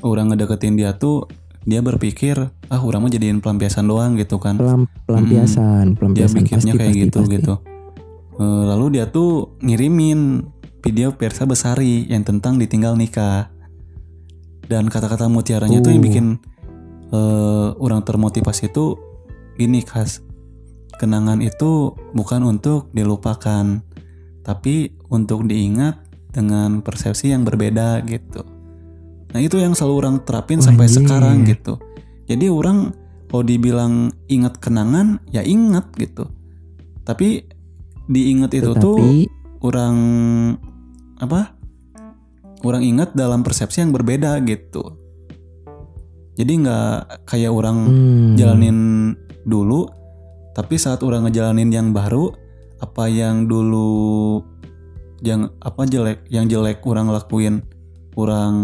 [0.00, 1.26] orang ngedeketin dia tuh
[1.62, 2.38] dia berpikir
[2.68, 6.92] ah orang mah jadiin pelampiasan doang gitu kan Pelam, pelampiasan dia pelampiasan pikirnya pasti, kayak
[6.92, 7.34] pasti, gitu pasti.
[7.34, 7.54] gitu
[8.36, 10.44] Eh, lalu dia tuh ngirimin
[10.84, 13.48] video Persa Besari yang tentang ditinggal nikah
[14.66, 16.06] dan kata-kata mutiaranya tuh yang Uh.
[16.06, 16.26] bikin
[17.10, 18.98] eh, orang termotivasi itu
[19.56, 20.20] gini khas
[21.00, 23.80] kenangan itu bukan untuk dilupakan
[24.44, 28.44] tapi untuk diingat dengan persepsi yang berbeda gitu
[29.32, 30.96] nah itu yang selalu orang terapin sampai Anjir.
[31.02, 31.80] sekarang gitu
[32.28, 32.92] jadi orang
[33.26, 36.30] kalau dibilang ingat kenangan ya ingat gitu
[37.02, 37.44] tapi
[38.06, 39.26] diingat itu tuh tetapi
[39.64, 39.96] orang
[41.18, 41.55] apa
[42.64, 44.96] orang ingat dalam persepsi yang berbeda gitu.
[46.36, 48.78] Jadi nggak kayak orang hmm, jalanin
[49.48, 49.88] dulu
[50.52, 52.32] tapi saat orang ngejalanin yang baru
[52.80, 54.40] apa yang dulu
[55.24, 57.64] yang apa jelek yang jelek orang lakuin
[58.20, 58.56] orang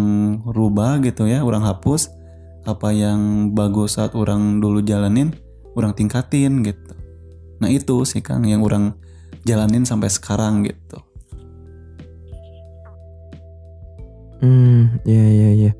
[0.44, 2.12] rubah gitu ya orang hapus
[2.68, 5.32] apa yang bagus saat orang dulu jalanin
[5.72, 6.92] orang tingkatin gitu.
[7.64, 8.92] Nah itu sih kang yang orang
[9.48, 11.00] jalanin sampai sekarang gitu
[14.42, 15.72] hmm ya ya ya.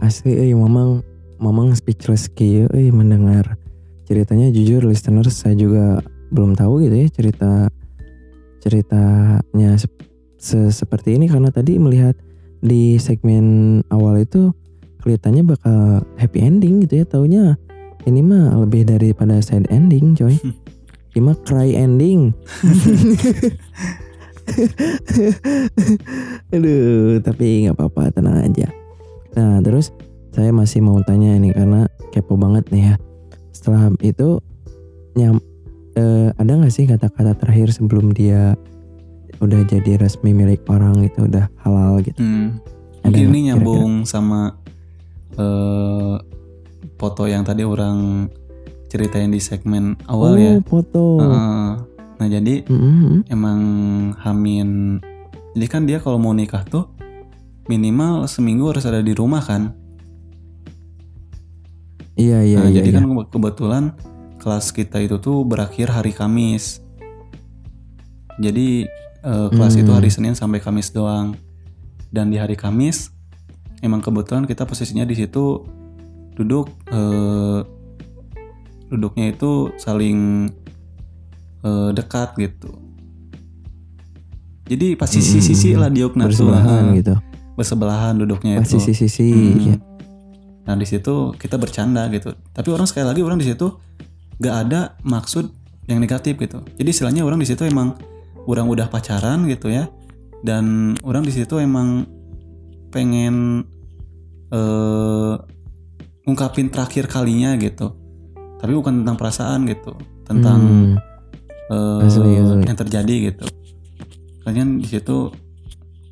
[0.00, 1.04] Asli eh mamang
[1.36, 3.60] mamang speechless kieu eh mendengar
[4.08, 4.48] ceritanya.
[4.50, 6.00] Jujur listeners saya juga
[6.32, 7.50] belum tahu gitu ya cerita
[8.64, 10.08] ceritanya sep-
[10.40, 11.28] se- seperti ini.
[11.28, 12.16] Karena tadi melihat
[12.64, 14.50] di segmen awal itu
[15.04, 17.04] kelihatannya bakal happy ending gitu ya.
[17.06, 17.54] Taunya
[18.08, 20.34] ini mah lebih daripada sad ending coy.
[21.16, 22.36] Ini mah cry ending
[26.54, 28.66] aduh tapi nggak apa-apa tenang aja
[29.34, 29.90] nah terus
[30.32, 32.94] saya masih mau tanya ini karena kepo banget nih ya
[33.52, 34.40] setelah itu
[35.14, 35.40] nyam
[35.94, 38.54] eh, ada nggak sih kata-kata terakhir sebelum dia
[39.36, 42.58] udah jadi resmi milik orang gitu udah halal gitu Hmm.
[43.00, 43.48] Ada Mungkin ini kira-kira?
[43.54, 44.40] nyambung sama
[45.36, 46.14] eh,
[46.96, 48.26] foto yang tadi orang
[48.86, 50.52] ceritain di segmen awal oh ya.
[50.64, 51.68] foto Heeh.
[52.16, 53.28] Nah jadi Mm-mm.
[53.28, 53.60] emang
[54.18, 55.00] Hamin
[55.52, 56.88] jadi kan dia kalau mau nikah tuh
[57.66, 59.74] minimal seminggu harus ada di rumah kan
[62.16, 62.96] iya iya nah iya, jadi iya.
[62.96, 63.84] kan ke- kebetulan
[64.38, 66.80] kelas kita itu tuh berakhir hari Kamis
[68.38, 68.86] jadi
[69.22, 69.82] eh, kelas Hmm.
[69.84, 71.36] itu hari Senin sampai Kamis doang
[72.08, 73.12] dan di hari Kamis
[73.82, 75.64] emang kebetulan kita posisinya di situ
[76.32, 77.60] duduk eh,
[78.86, 80.46] duduknya itu saling
[81.62, 82.70] eh, dekat gitu
[84.66, 87.14] jadi pas sisi-sisi lah diukna tuh bersebelahan eh, gitu
[87.54, 89.60] bersebelahan duduknya pas itu sisi-sisi Hmm.
[89.62, 89.76] ya.
[90.66, 92.34] Nah di situ kita bercanda gitu.
[92.50, 93.70] Tapi orang sekali lagi orang di situ
[94.42, 95.46] gak ada maksud
[95.86, 96.58] yang negatif gitu.
[96.74, 97.94] Jadi istilahnya orang di situ emang
[98.50, 99.86] orang udah pacaran gitu ya.
[100.42, 102.04] Dan orang di situ emang
[102.90, 103.62] pengen
[104.50, 105.34] eh
[106.26, 107.94] ungkapin terakhir kalinya gitu.
[108.58, 109.94] Tapi bukan tentang perasaan gitu,
[110.26, 110.94] tentang Hmm.
[111.66, 112.62] Eh, Asli, asli.
[112.64, 113.46] yang terjadi gitu.
[114.42, 115.30] Kalian di situ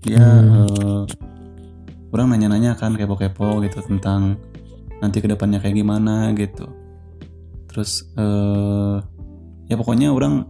[0.03, 0.67] dia Hmm.
[0.67, 1.03] eh,
[2.11, 4.39] orang nanya-nanya kan kepo-kepo gitu tentang
[5.03, 6.67] nanti ke depannya kayak gimana gitu.
[7.71, 8.97] Terus eh
[9.67, 10.47] ya pokoknya orang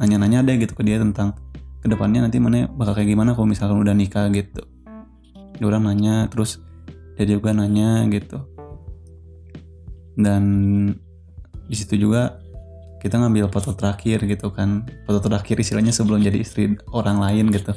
[0.00, 1.38] nanya-nanya deh gitu ke dia tentang
[1.78, 4.62] ke depannya nanti mana bakal kayak gimana kalau misalkan udah nikah gitu.
[5.54, 6.58] Dia orang nanya terus
[7.14, 8.42] dia juga nanya gitu.
[10.14, 10.42] Dan
[11.66, 12.38] di situ juga
[13.04, 14.88] kita ngambil foto terakhir gitu kan.
[15.04, 17.76] Foto terakhir istilahnya sebelum jadi istri orang lain gitu.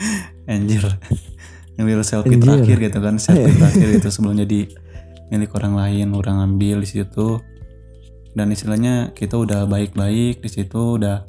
[0.50, 0.86] Anjir.
[1.74, 2.46] Ngambil selfie Anjir.
[2.46, 3.14] terakhir gitu kan.
[3.18, 4.70] Selfie terakhir gitu sebelum jadi
[5.34, 7.42] milik orang lain orang ambil di situ.
[8.38, 11.26] Dan istilahnya kita udah baik-baik di situ udah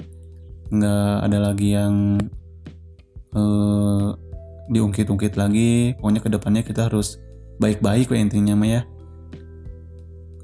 [0.70, 2.22] nggak ada lagi yang
[3.34, 4.08] eh,
[4.70, 5.98] diungkit-ungkit lagi.
[5.98, 7.18] Pokoknya ke depannya kita harus
[7.58, 8.82] baik-baik intinya mah ya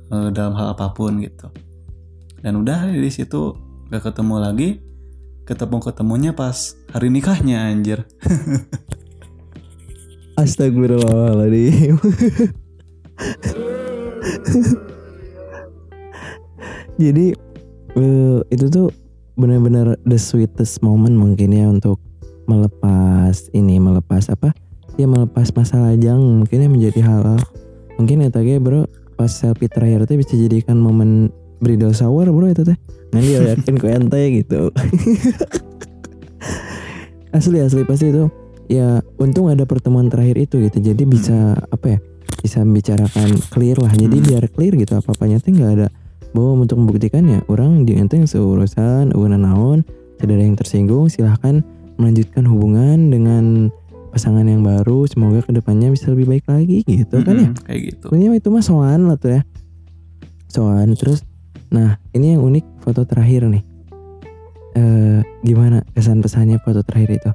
[0.06, 1.50] Eh, dalam hal apa pun gitu
[2.42, 3.56] dan udah di situ
[3.92, 4.80] gak ketemu lagi
[5.46, 8.02] ketemu ketemunya pas hari nikahnya anjir.
[10.42, 12.02] Astagfirullahaladzim.
[17.00, 17.38] Jadi
[17.96, 18.90] eh, itu tuh
[19.38, 22.02] benar-benar the sweetest moment mungkin ya untuk
[22.50, 24.50] melepas ini melepas apa?
[24.98, 27.38] Ya melepas masa lajang mungkin ya menjadi halal
[27.96, 32.64] mungkin ya tadi bro pas selfie terakhir itu bisa jadikan momen bridal shower bro itu
[32.64, 32.78] teh.
[33.12, 34.72] Nanti ya yakin ku ente gitu.
[37.36, 38.32] Asli asli pasti itu.
[38.66, 40.78] Ya untung ada pertemuan terakhir itu gitu.
[40.82, 42.00] Jadi bisa apa ya
[42.42, 43.92] bisa membicarakan clear lah.
[43.94, 44.26] Jadi Hmm.
[44.26, 45.88] biar clear gitu apa apanya tuh nggak ada
[46.36, 49.88] bahwa untuk membuktikannya orang di ente yang seurusan urusan naon
[50.20, 51.64] tidak ada yang tersinggung silahkan
[51.96, 53.72] melanjutkan hubungan dengan
[54.12, 55.08] pasangan yang baru.
[55.08, 57.50] Semoga ke depannya bisa lebih baik lagi gitu kan ya.
[57.52, 58.06] Mm-mm, kayak gitu.
[58.12, 59.42] Sebenarnya itu mah soan lah tuh ya.
[60.48, 61.24] Soan terus
[61.68, 63.64] nah ini yang unik foto terakhir nih.
[64.74, 67.32] Eh gimana kesan pesannya foto terakhir itu?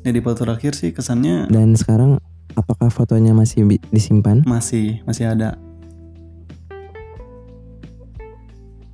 [0.00, 4.44] ya di foto terakhir sih kesannya Dan sekarang apakah fotonya masih disimpan?
[4.44, 5.58] masih masih ada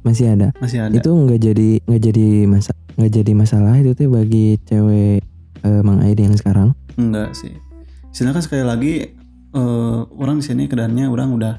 [0.02, 0.50] Masih ada.
[0.56, 5.22] masih ada Itu nggak jadi nggak jadi masa nggak jadi masalah itu tuh bagi cewek
[5.60, 6.74] eh, Mang Aid yang sekarang.
[6.92, 7.54] enggak sih
[8.08, 8.92] istilahnya kan sekali lagi
[9.50, 11.54] eh, orang di sini keadaannya orang udah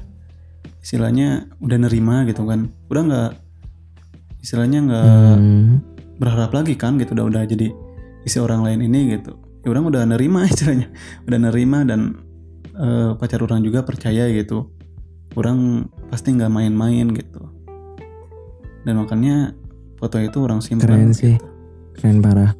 [0.84, 2.68] istilahnya udah nerima gitu kan.
[2.86, 3.30] Udah nggak
[4.38, 5.80] istilahnya nggak Hmm,
[6.20, 7.16] berharap lagi kan gitu.
[7.16, 7.72] Udah udah jadi
[8.22, 9.32] isi orang lain ini gitu.
[9.64, 10.92] Ya orang udah nerima istilahnya.
[11.24, 12.20] Udah nerima dan
[12.70, 14.68] eh, pacar orang juga percaya gitu.
[15.34, 17.42] Orang pasti nggak main-main gitu.
[18.84, 19.56] Dan makanya
[19.96, 21.34] foto itu orang simpan Keren sih.
[21.34, 21.46] gitu.
[21.94, 22.52] keren parah.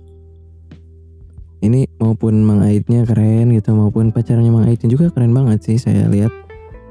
[1.58, 6.06] Ini maupun Mang Aidnya keren gitu maupun pacarnya Mang Aidnya juga keren banget sih saya
[6.06, 6.28] lihat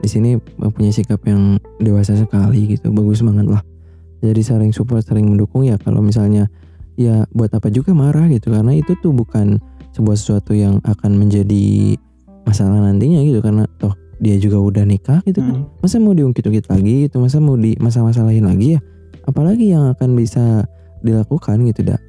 [0.03, 0.35] di sini
[0.75, 2.91] punya sikap yang dewasa sekali gitu.
[2.91, 3.63] Bagus banget lah.
[4.19, 6.51] Jadi saling support saling mendukung ya kalau misalnya
[6.99, 8.51] ya buat apa juga marah gitu.
[8.51, 9.63] Karena itu tuh bukan
[9.95, 11.95] sebuah sesuatu yang akan menjadi
[12.43, 13.39] masalah nantinya gitu.
[13.39, 15.63] Karena toh dia juga udah nikah gitu kan.
[15.63, 15.71] Hmm.
[15.79, 17.23] masa mau diungkit-ungkit lagi gitu?
[17.23, 18.79] Masa mau di masa-masalahin lagi ya?
[19.23, 20.67] Apalagi yang akan bisa
[20.99, 21.99] dilakukan gitu dah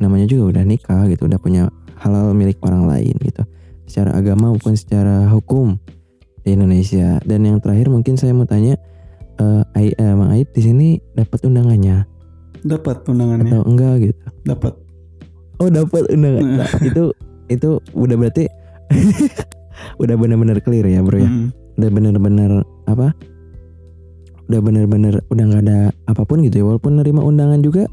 [0.00, 1.70] namanya juga udah nikah gitu udah punya
[2.00, 3.44] halal milik orang lain gitu.
[3.84, 5.76] Secara agama maupun secara hukum
[6.44, 7.18] di Indonesia.
[7.24, 8.76] Dan yang terakhir mungkin saya mau tanya
[9.40, 12.06] eh Ai- eh, Mang Ait di sini dapat undangannya?
[12.62, 13.50] Dapat undangannya.
[13.50, 14.20] Atau enggak gitu?
[14.46, 14.72] Dapat.
[15.58, 16.44] Oh dapat undangan.
[16.62, 17.02] Nah, itu
[17.50, 18.44] itu udah berarti
[20.02, 21.28] udah benar-benar clear ya bro ya?
[21.28, 21.48] Mm.
[21.80, 22.50] udah bener-bener
[22.86, 23.10] apa?
[24.46, 26.64] Udah bener-bener udah nggak ada apa pun gitu ya?
[26.68, 27.88] Walaupun nerima undangan juga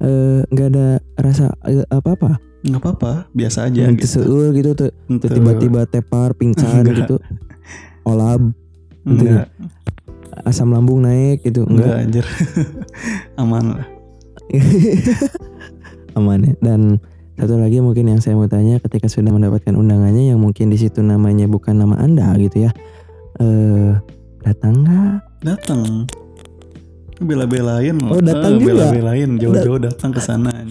[0.00, 1.52] eh, nggak ada rasa
[1.92, 4.18] apa-apa nggak apa-apa biasa aja gitu.
[4.18, 7.06] seur gitu tuh tiba-tiba tepar pingsan Enggak.
[7.06, 7.16] gitu
[8.02, 8.42] olab
[9.06, 9.46] enggak
[10.46, 12.26] asam lambung naik gitu Enggak enggak anjir.
[13.40, 13.86] Aman lah.
[16.16, 16.98] aman ya dan
[17.36, 21.04] satu lagi mungkin yang saya mau tanya ketika sudah mendapatkan undangannya yang mungkin di situ
[21.04, 22.72] namanya bukan nama anda gitu ya
[23.38, 23.92] eh
[24.42, 26.02] datang nggak Datang.
[27.22, 27.94] Bela-belain.
[28.10, 28.90] Oh, datang juga?
[28.90, 30.50] Bela-belain jauh-jauh datang ke sana.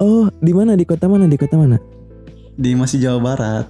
[0.00, 0.72] oh di mana?
[0.74, 1.28] Di kota mana?
[1.28, 1.76] Di kota mana?
[2.56, 3.66] Di masih Jawa Barat.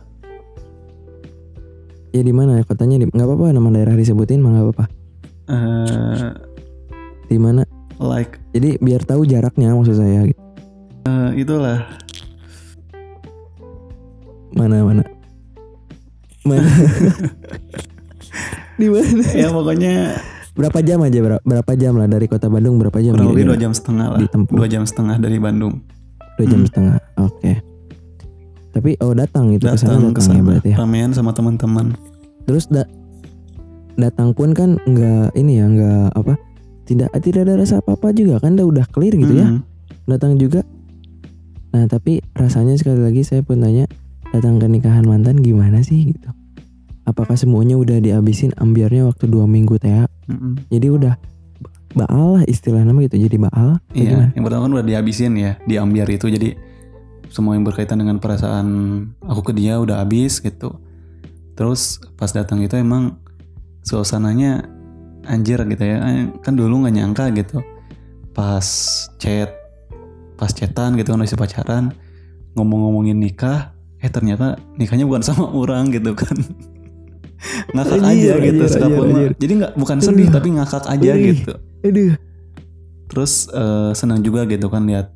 [2.11, 2.59] ya di mana?
[2.67, 4.85] Kotanya di nggak apa-apa nama daerah disebutin mah nggak apa-apa.
[5.51, 6.31] Eh
[7.31, 7.63] di mana?
[8.01, 11.85] like jadi biar tahu jaraknya maksud saya eh, itulah.
[14.51, 15.05] Mana mana?
[16.43, 16.67] Mana?
[18.81, 19.25] Di mana?
[19.31, 20.19] Ya pokoknya
[20.59, 21.39] berapa jam aja?
[21.45, 23.15] Berapa, jam lah dari kota Bandung berapa jam?
[23.15, 24.19] Kurang lebih dua jam setengah lah.
[24.51, 25.79] dua jam setengah dari Bandung
[26.35, 26.69] Dua jam Hmm.
[26.69, 27.53] setengah oke.
[28.71, 30.77] Tapi oh datang gitu datang ke ya sana berarti ya?
[30.79, 31.95] Ramean sama teman-teman.
[32.45, 32.89] Terus da-
[33.95, 36.39] datang pun kan nggak ini ya nggak apa
[36.85, 39.47] tidak tidak ada rasa apa apa juga kan udah udah clear gitu ya?
[39.49, 39.61] Mm.
[40.07, 40.63] datang juga.
[41.71, 43.87] Nah tapi rasanya sekali lagi saya pun tanya
[44.31, 46.11] datang ke nikahan mantan gimana sih?
[46.11, 46.31] gitu.
[47.03, 50.63] Apakah semuanya udah dihabisin ambiarnya waktu dua minggu teh Mm-mm.
[50.67, 51.15] jadi udah
[51.91, 54.27] baal lah istilah nama gitu jadi baal Iya, gimana?
[54.33, 56.55] yang pertama kan udah dihabisin ya, di ambiar itu jadi
[57.29, 58.67] semua yang berkaitan dengan perasaan
[59.23, 60.79] aku ke dia udah habis gitu.
[61.55, 63.19] Terus pas datang itu emang
[63.83, 64.67] suasananya
[65.25, 67.59] anjir gitu ya, Eh, kan dulu nggak nyangka gitu.
[68.31, 68.67] Pas
[69.19, 69.51] chat,
[70.35, 71.91] pas chatan gitu kan masih pacaran,
[72.55, 76.35] ngomong-ngomongin nikah, eh ternyata nikahnya bukan sama orang gitu kan.
[77.73, 79.33] ngakak Anjir, aja gitu anjir, sekapun anjir, anjir.
[79.41, 80.35] Jadi nggak bukan sedih Aduh.
[80.37, 81.25] tapi ngakak aja Ih.
[81.35, 82.13] gitu aduh
[83.11, 85.11] terus eh, senang juga gitu kan lihat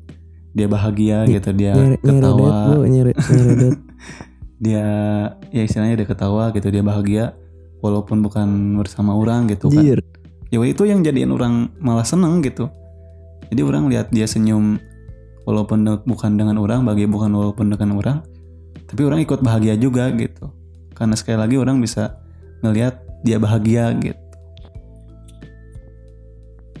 [0.55, 3.77] dia bahagia gitu dia ketawa lu nyere, nyeredet
[4.65, 4.87] dia
[5.51, 7.35] ya istilahnya dia ketawa gitu dia bahagia
[7.83, 9.99] walaupun bukan bersama orang gitu kan Jir.
[10.49, 12.71] ya itu yang jadiin orang malah seneng gitu
[13.51, 14.79] jadi orang lihat dia senyum
[15.45, 18.17] walaupun de- bukan dengan orang bahagia bukan walaupun dengan orang
[18.89, 20.49] tapi orang ikut bahagia juga gitu
[20.95, 22.17] karena sekali lagi orang bisa
[22.63, 24.17] ngelihat dia bahagia gitu.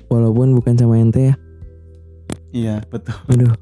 [0.07, 1.35] Walaupun bukan sama ente ya.
[2.55, 3.15] Iya betul.
[3.29, 3.53] Aduh.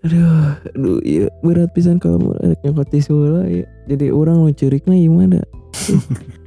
[0.00, 2.32] Aduh aduh iya berat pisan kalau
[2.64, 5.44] nyokot tisu ya jadi orang mau curignya gimana?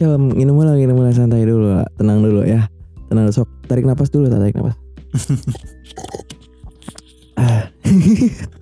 [0.00, 2.66] Kalau minum lah minum lah santai dulu lah tenang dulu ya.
[3.06, 4.74] Tenang sok tarik napas dulu tarik napas.
[7.40, 7.72] Ah.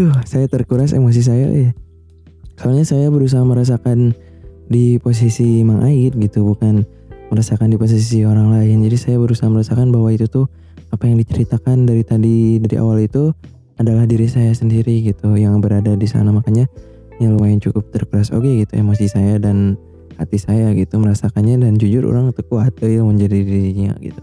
[0.00, 1.70] duh saya terkuras emosi saya ya.
[2.56, 4.16] Soalnya saya berusaha merasakan
[4.72, 6.88] di posisi Mang Ait gitu bukan
[7.28, 8.80] merasakan di posisi orang lain.
[8.88, 10.48] Jadi saya berusaha merasakan bahwa itu tuh
[10.88, 13.36] apa yang diceritakan dari tadi dari awal itu
[13.76, 16.32] adalah diri saya sendiri gitu yang berada di sana.
[16.32, 16.64] Makanya
[17.20, 19.76] ya lumayan cukup terkeras oke gitu emosi saya dan
[20.16, 24.20] hati saya gitu merasakannya dan jujur orang tuh kuat ya menjadi dirinya gitu.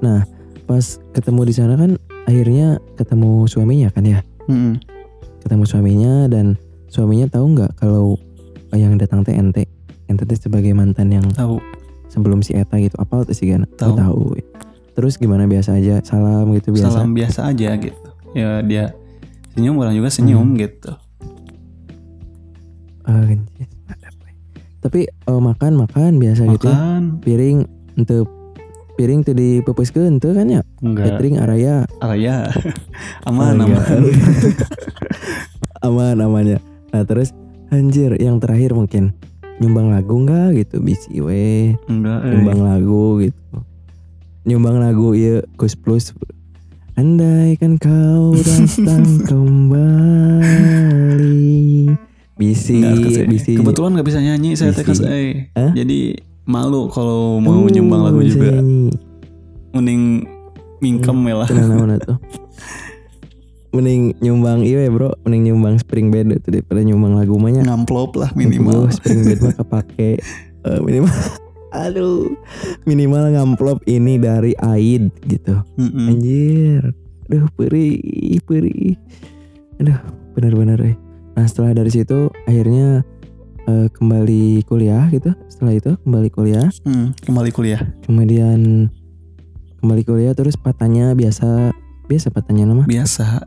[0.00, 0.24] Nah
[0.64, 4.20] pas ketemu di sana kan akhirnya ketemu suaminya kan ya?
[4.48, 4.91] Mm-mm.
[5.42, 6.54] Ketemu suaminya dan
[6.86, 8.16] suaminya tahu nggak kalau
[8.72, 9.68] yang datang teh ente
[10.08, 11.60] ente teh sebagai mantan yang tahu
[12.08, 13.64] sebelum si Eta gitu apa tuh sih Gana?
[13.76, 13.96] Tahu.
[13.96, 14.24] Tahu.
[14.92, 16.92] Terus gimana biasa aja salam gitu biasa.
[16.92, 18.92] salam biasa aja gitu ya dia
[19.56, 20.92] senyum orang juga senyum gitu
[23.08, 24.32] gencis, mantap, we.
[24.80, 26.70] Tapi eh, makan makan biasa gitu.
[26.70, 26.76] ya.
[26.76, 27.02] makan
[28.92, 30.60] Piring ente piring tuh dipepeskeun teu kan ya?
[30.78, 31.16] enggak.
[31.16, 31.88] Catering araya.
[31.98, 32.44] ah ya
[33.28, 34.02] aman Oh, aman.
[35.82, 36.58] Aman aman ya.
[36.92, 37.34] Nah, terus
[37.68, 39.10] anjir yang terakhir mungkin.
[39.58, 40.78] Nyumbang lagu enggak gitu?
[40.78, 42.30] Bisi we enggak eh.
[42.30, 43.56] nyumbang lagu gitu.
[44.44, 46.14] Nyumbang lagu ya Gus Plus.
[46.94, 49.24] Andai kan kau datang
[50.52, 51.40] kembali.
[52.36, 52.78] Bisi
[53.26, 55.48] bisi kebetulan nggak bisa nyanyi saya kes- eh.
[55.54, 58.90] Jadi malu kalau mau Oh, nyumbang lagu juga nyanyi.
[59.72, 60.02] mending
[60.78, 62.18] mingkem ya lah Tenang naon tuh
[63.72, 68.12] mending nyumbang iya bro mending nyumbang spring bed itu daripada nyumbang lagu mah nya ngamplop
[68.14, 70.10] lah minimal Oh, spring bed mah kepake
[70.62, 71.10] Eh, minimal
[71.74, 72.30] aduh
[72.82, 76.06] minimal ngamplop ini dari Aid gitu Mm-mm.
[76.06, 76.82] Anjir.
[77.24, 77.98] Aduh, perih,
[78.42, 78.94] perih.
[79.80, 79.98] Aduh,
[80.32, 80.94] benar-benar eh.
[81.32, 83.02] Nah, setelah dari situ akhirnya
[83.64, 85.30] eh, kembali kuliah gitu.
[85.46, 88.90] Setelah itu kembali kuliah, Hmm, kembali kuliah kemudian
[89.78, 91.70] kembali kuliah terus patanya biasa
[92.04, 92.84] biasa patanya nama.
[92.84, 93.46] biasa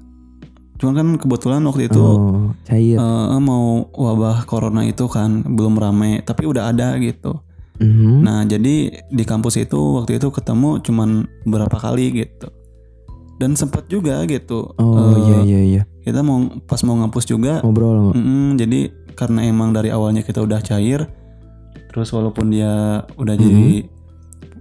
[0.75, 2.97] cuman kan kebetulan waktu itu oh, cair.
[2.97, 7.39] eh, mau wabah corona itu kan belum rame tapi udah ada gitu
[7.75, 8.23] Mhm.
[8.23, 11.09] Nah jadi di kampus itu waktu itu ketemu cuman
[11.43, 12.47] beberapa kali gitu
[13.35, 15.81] dan sempat juga gitu oh eh, iya iya iya.
[16.01, 18.11] kita mau pas mau ngampus juga Ngobrol.
[18.11, 21.07] mm-mm, jadi karena emang dari awalnya kita udah cair
[21.89, 23.87] terus walaupun dia udah jadi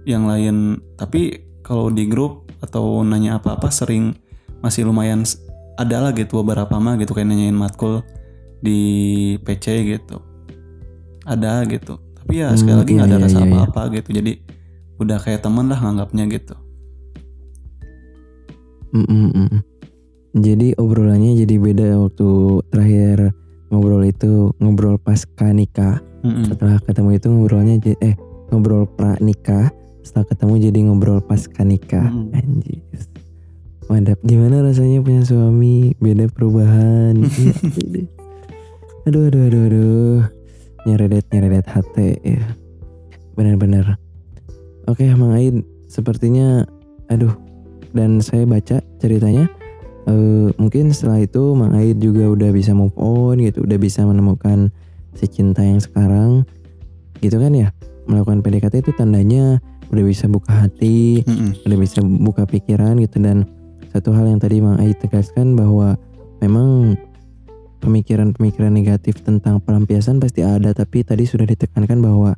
[0.07, 4.15] yang lain tapi kalau di grup atau nanya apa-apa sering
[4.63, 5.27] masih lumayan
[5.75, 7.99] ada lah gitu beberapa mah gitu kayak nanyain matkul
[8.63, 8.79] di
[9.43, 10.23] PC gitu
[11.27, 13.51] ada gitu tapi ya sekali Hmm, lagi nggak iya, ada iya, rasa iya, iya.
[13.51, 14.31] apa-apa gitu jadi
[14.95, 16.55] udah kayak teman lah nganggapnya gitu
[18.95, 19.59] Mm, mm, mm.
[20.39, 22.27] Jadi obrolannya jadi beda waktu
[22.71, 23.35] terakhir
[23.69, 26.01] ngobrol itu ngobrol pasca nikah.
[26.25, 26.49] Mm-mm.
[26.49, 28.15] Setelah ketemu itu ngobrolnya eh
[28.49, 29.69] ngobrol pra nikah.
[30.05, 32.09] Setelah ketemu jadi ngobrol pasca nikah.
[32.09, 32.37] Mm.
[32.37, 32.81] Anjir.
[33.85, 34.17] Mantap.
[34.25, 35.93] Gimana rasanya punya suami?
[36.01, 37.21] Beda perubahan.
[37.25, 38.01] Iya, beda.
[39.05, 40.19] aduh aduh aduh aduh.
[40.89, 42.41] Nyeredet nyeredet hati ya.
[43.37, 44.01] Benar-benar.
[44.89, 46.65] Oke, Mang Aid, sepertinya
[47.09, 47.33] aduh
[47.93, 49.45] dan saya baca ceritanya
[50.05, 54.69] eh, mungkin setelah itu Mang Aid juga udah bisa move on gitu, udah bisa menemukan
[55.15, 56.45] si cinta yang sekarang
[57.21, 57.69] gitu kan ya.
[58.05, 59.57] Melakukan PDKT itu tandanya
[59.89, 61.65] udah bisa buka hati, Mm-mm.
[61.65, 63.49] udah bisa buka pikiran gitu dan
[63.93, 65.95] satu hal yang tadi Mang Ait tegaskan bahwa
[66.43, 66.99] memang
[67.85, 72.33] pemikiran-pemikiran negatif tentang pelampiasan pasti ada tapi tadi sudah ditekankan bahwa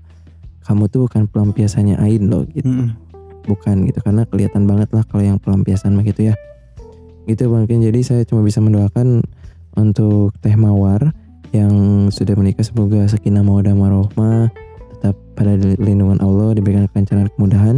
[0.68, 2.92] kamu tuh bukan pelampiasannya Aid loh gitu Mm-mm.
[3.48, 6.36] bukan gitu karena kelihatan banget lah kalau yang pelampiasan mah gitu ya
[7.28, 9.22] gitu mungkin jadi saya cuma bisa mendoakan
[9.78, 11.14] untuk Teh Mawar
[11.52, 12.66] yang sudah menikah.
[12.66, 14.52] Semoga sakinah mawaddah warohmah
[14.98, 17.78] tetap pada lindungan Allah diberikan kelancaran kemudahan.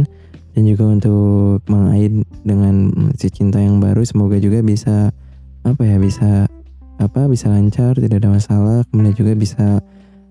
[0.50, 5.14] Dan juga untuk Mang Aid dengan si cinta yang baru semoga juga bisa
[5.62, 6.50] apa ya bisa
[6.98, 8.82] apa bisa lancar tidak ada masalah.
[8.90, 9.78] Kemudian juga bisa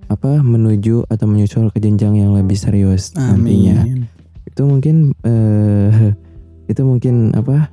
[0.10, 3.86] apa menuju atau menyusul ke jenjang yang lebih serius nantinya.
[3.86, 4.10] Amin.
[4.50, 6.18] itu mungkin eh
[6.72, 7.70] itu mungkin apa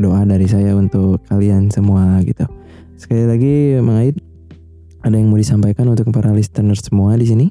[0.00, 2.48] doa dari saya untuk kalian semua gitu.
[2.96, 4.16] Sekali lagi Mang Aid
[5.04, 7.46] ada yang mau disampaikan untuk para listener semua di sini?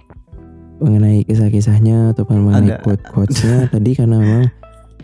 [0.82, 4.45] Mengenai kisah-kisahnya atau mengenai quote-quotesnya tadi karena memang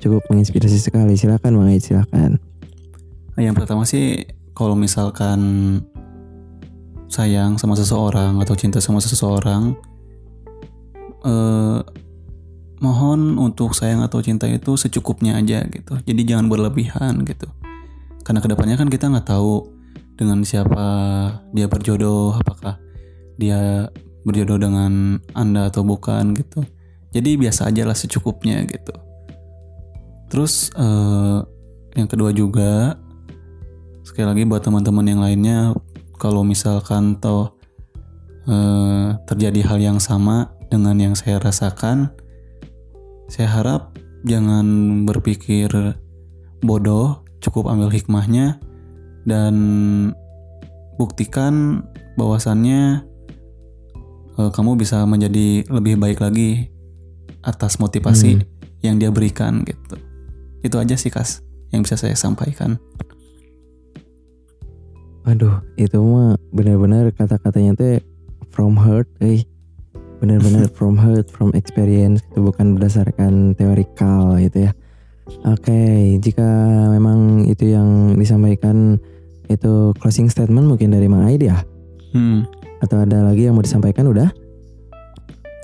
[0.01, 1.13] cukup menginspirasi sekali.
[1.13, 2.41] Silakan Mang Aid silakan.
[3.37, 4.25] Yang pertama sih
[4.57, 5.39] kalau misalkan
[7.09, 9.77] sayang sama seseorang atau cinta sama seseorang
[11.25, 11.64] eh
[13.15, 15.95] mohon untuk sayang atau cinta itu secukupnya aja gitu.
[16.03, 17.47] Jadi jangan berlebihan gitu.
[18.27, 19.71] Karena ke depannya kan kita nggak tahu
[20.19, 20.85] dengan siapa
[21.55, 22.75] dia berjodoh, apakah
[23.39, 23.87] dia
[24.27, 26.67] berjodoh dengan anda atau bukan gitu.
[27.15, 28.91] Jadi biasa aja lah secukupnya gitu.
[30.27, 31.39] Terus eh,
[31.95, 32.99] yang kedua juga
[34.03, 35.59] sekali lagi buat teman-teman yang lainnya
[36.19, 37.55] kalau misalkan toh
[38.51, 42.11] eh, terjadi hal yang sama dengan yang saya rasakan
[43.27, 44.65] saya harap jangan
[45.05, 45.69] berpikir
[46.61, 48.57] bodoh cukup ambil hikmahnya
[49.25, 49.55] dan
[50.97, 51.85] buktikan
[52.17, 53.05] bahwasannya
[54.37, 56.69] eh, kamu bisa menjadi lebih baik lagi
[57.45, 58.45] atas motivasi Hmm.
[58.81, 59.97] yang dia berikan gitu
[60.61, 62.77] itu aja sih kas yang bisa saya sampaikan
[65.25, 67.97] Aduh, itu mah benar-benar kata-katanya teh
[68.53, 69.41] from heart, eh.
[70.25, 74.71] Benar-benar from heart, from experience, itu bukan berdasarkan teorikal gitu ya.
[75.45, 75.77] Oke,
[76.17, 76.45] jika
[76.89, 78.97] memang itu yang disampaikan
[79.45, 81.61] itu closing statement mungkin dari Mang Aid ya?
[82.09, 82.49] Hmm.
[82.79, 84.33] Atau ada lagi yang mau disampaikan udah?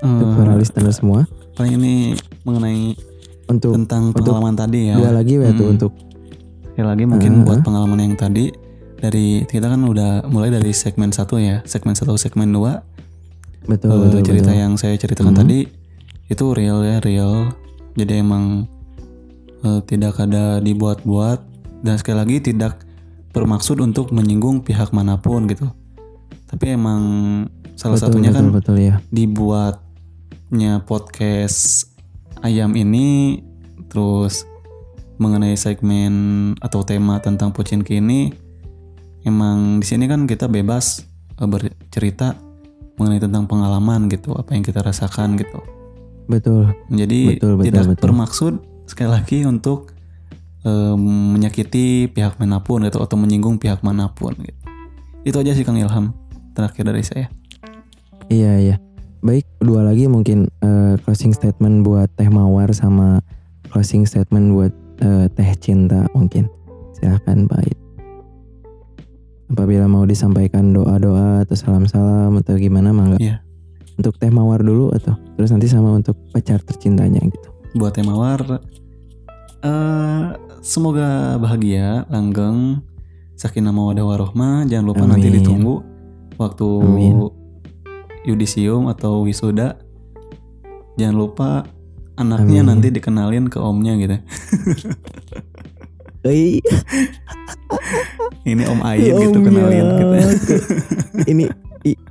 [0.01, 1.25] Untuk Eh, para listener semua.
[1.51, 2.93] paling ini mengenai
[3.47, 4.95] Untuk tentang untuk pengalaman tadi ya.
[4.95, 5.75] dua lagi ya tuh Hmm.
[5.75, 5.91] untuk
[6.63, 8.53] Sekali lagi mungkin Ah, buat pengalaman yang tadi
[8.95, 12.85] dari kita kan udah mulai dari segmen satu ya, segmen satu, segmen dua
[13.67, 14.61] betul eh, betul cerita betul.
[14.61, 15.39] yang saya ceritakan Mhm.
[15.41, 15.59] tadi
[16.31, 17.33] itu real ya real.
[17.93, 18.65] Jadi emang
[19.61, 21.39] eh, tidak ada dibuat-buat
[21.85, 22.81] dan sekali lagi tidak
[23.31, 25.69] bermaksud untuk menyinggung pihak mana pun gitu.
[26.49, 27.01] Tapi emang
[27.77, 28.95] salah betul, satunya betul, kan betul ya.
[29.09, 31.89] dibuatnya podcast
[32.41, 33.39] ayam ini
[33.87, 34.43] terus
[35.15, 36.13] mengenai segmen
[36.57, 38.33] atau tema tentang Pocinki ini
[39.21, 41.05] emang di sini kan kita bebas
[41.37, 42.33] eh, bercerita
[43.01, 45.57] mengenai tentang pengalaman gitu apa yang kita rasakan gitu
[46.29, 46.69] Betul.
[46.93, 48.01] jadi Betul, betul, tidak betul.
[48.05, 48.53] bermaksud
[48.85, 49.89] sekali lagi untuk
[50.61, 50.95] eh,
[51.33, 54.61] menyakiti pihak mana pun gitu atau menyinggung pihak mana pun gitu
[55.25, 56.13] itu aja sih Kang Ilham
[56.53, 57.25] terakhir dari saya
[58.31, 58.75] Iya iya.
[59.21, 63.19] Baik dua lagi mungkin eh, closing statement buat Teh Mawar sama
[63.67, 64.73] closing statement buat
[65.03, 66.47] eh, Teh Cinta mungkin.
[66.95, 67.80] Silahkan Pak Ait.
[69.51, 73.19] Apabila mau disampaikan doa-doa atau salam-salam atau gimana mangga.
[73.19, 73.43] Iya.
[73.99, 77.49] Untuk Teh Mawar dulu atau terus nanti sama untuk pacar tercintanya gitu.
[77.73, 78.61] buat Teh Mawar
[79.61, 80.23] eh
[80.61, 82.81] semoga bahagia langgeng
[83.37, 85.37] sakinah mawaddah warohmah jangan lupa nanti Amin.
[85.41, 85.75] ditunggu
[86.37, 87.29] waktu Amin.
[88.25, 89.77] yudisium atau wisuda
[90.97, 91.49] jangan lupa
[92.17, 92.69] anaknya Amin.
[92.77, 94.17] nanti dikenalin ke omnya gitu
[96.21, 96.61] Eh,
[98.43, 99.47] ini om Ayin gitu omnya.
[99.47, 100.15] kenalin gitu
[101.25, 101.45] ini
[101.81, 102.01] i-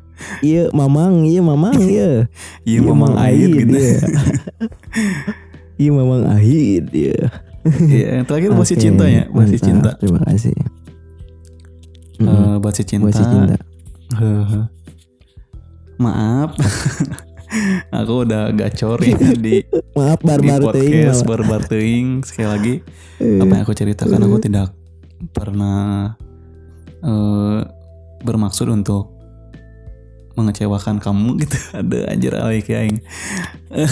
[0.40, 2.26] iya mamang iya mamang iya
[2.62, 3.98] iya mamang Ayin gitu iya.
[5.80, 7.18] iya mamang Ahid iya
[7.60, 9.68] Iya, yang terakhir masih Oke, cinta ya masih mantap.
[9.68, 10.54] cinta terima kasih
[12.16, 12.56] Eh, Mm-mm.
[12.58, 13.56] masih cinta, Masih cinta
[14.16, 14.60] Hehe.
[15.96, 16.50] maaf
[17.90, 19.62] aku udah gacor ya di
[19.96, 21.24] maaf barbar teuing malah.
[21.24, 22.74] barbar teuing sekali lagi
[23.16, 24.72] Eh, apa yang aku ceritakan aku tidak
[25.30, 26.16] pernah
[26.98, 27.60] eh,
[28.20, 29.12] bermaksud untuk
[30.32, 32.96] mengecewakan kamu gitu ada anjir awik aing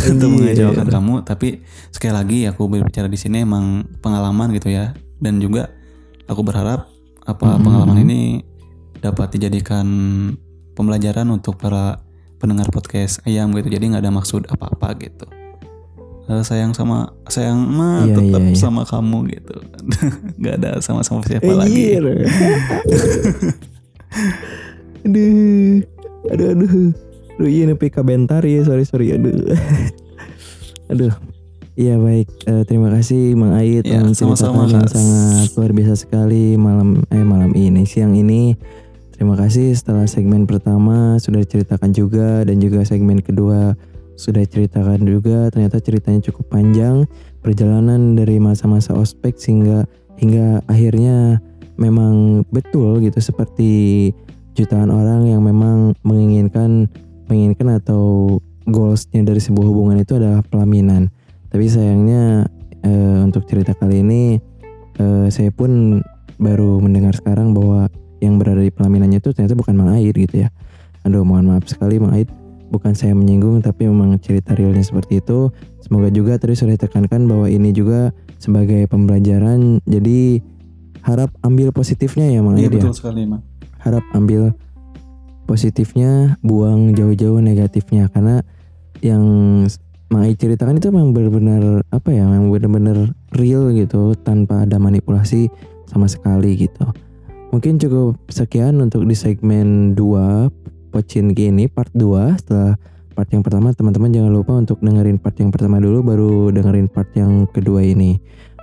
[0.08, 0.64] untuk Anjir.
[0.64, 1.60] mengecewakan kamu tapi
[1.90, 5.68] sekali lagi aku berbicara di sini emang pengalaman gitu ya dan juga
[6.24, 6.88] aku berharap
[7.22, 7.60] apa Mhm.
[7.60, 8.20] pengalaman ini
[8.96, 9.84] dapat dijadikan
[10.72, 12.00] pembelajaran untuk para
[12.38, 13.20] pendengar podcast.
[13.22, 15.26] Ayam gitu jadi nggak ada maksud apa-apa gitu.
[16.28, 18.58] Eh, sayang sama sayang mah Iya, tetap iya, iya.
[18.58, 19.56] sama kamu gitu.
[20.40, 21.96] Nggak ada sama-sama siapa lagi.
[25.04, 25.80] Aduh
[26.28, 26.92] aduh aduh.
[27.38, 29.32] Aduh iya nepi ka bentar ya sorry sorry aduh.
[30.92, 31.12] Aduh.
[31.78, 34.90] Iya baik, Eh, terima kasih Mang Ait Ya, sama-sama, menceritakan yang Kak.
[34.90, 38.58] sangat luar biasa sekali malam eh malam ini siang ini.
[39.18, 43.74] Terima kasih setelah segmen pertama sudah diceritakan juga dan juga segmen kedua
[44.14, 45.50] sudah diceritakan juga.
[45.50, 47.02] Ternyata ceritanya cukup panjang,
[47.42, 49.90] perjalanan dari masa-masa ospek sehingga
[50.22, 51.42] hingga akhirnya
[51.74, 54.14] memang betul gitu seperti
[54.54, 56.86] jutaan orang yang memang menginginkan
[57.26, 58.38] menginginkan atau
[58.70, 61.10] goalsnya dari sebuah hubungan itu adalah pelaminan.
[61.50, 62.46] Tapi sayangnya
[62.86, 64.38] eh, untuk cerita kali ini
[64.98, 66.02] eh, saya pun
[66.38, 67.47] baru mendengar sekarang
[69.28, 70.48] itu ternyata bukan Mang Ait gitu ya.
[71.04, 72.32] Aduh mohon maaf sekali Mang Ait
[72.72, 75.52] bukan saya menyinggung tapi memang cerita realnya seperti itu.
[75.84, 80.40] Semoga juga tadi sudah ditekankan bahwa ini juga sebagai pembelajaran jadi
[81.04, 83.44] harap ambil positifnya ya Mang iya Ait ya betul sekali emang
[83.78, 84.52] harap ambil
[85.48, 88.44] positifnya buang jauh-jauh negatifnya karena
[89.00, 89.24] yang
[90.08, 95.52] Mai ceritakan itu memang benar-benar apa ya memang benar-benar real gitu tanpa ada manipulasi
[95.84, 96.88] sama sekali gitu
[97.48, 102.80] mungkin cukup sekian untuk di segmen 2 Pocin gini part 2 setelah
[103.12, 107.10] part yang pertama teman-teman jangan lupa untuk dengerin part yang pertama dulu baru dengerin part
[107.18, 108.16] yang kedua ini.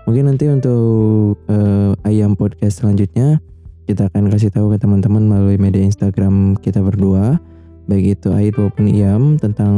[0.07, 3.43] Mungkin nanti untuk eh, ayam podcast selanjutnya
[3.85, 7.37] kita akan kasih tahu ke teman-teman melalui media Instagram kita berdua.
[7.85, 9.75] Baik itu Ait maupun Iam tentang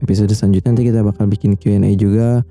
[0.00, 0.72] episode selanjutnya.
[0.72, 2.46] Nanti kita bakal bikin Q&A juga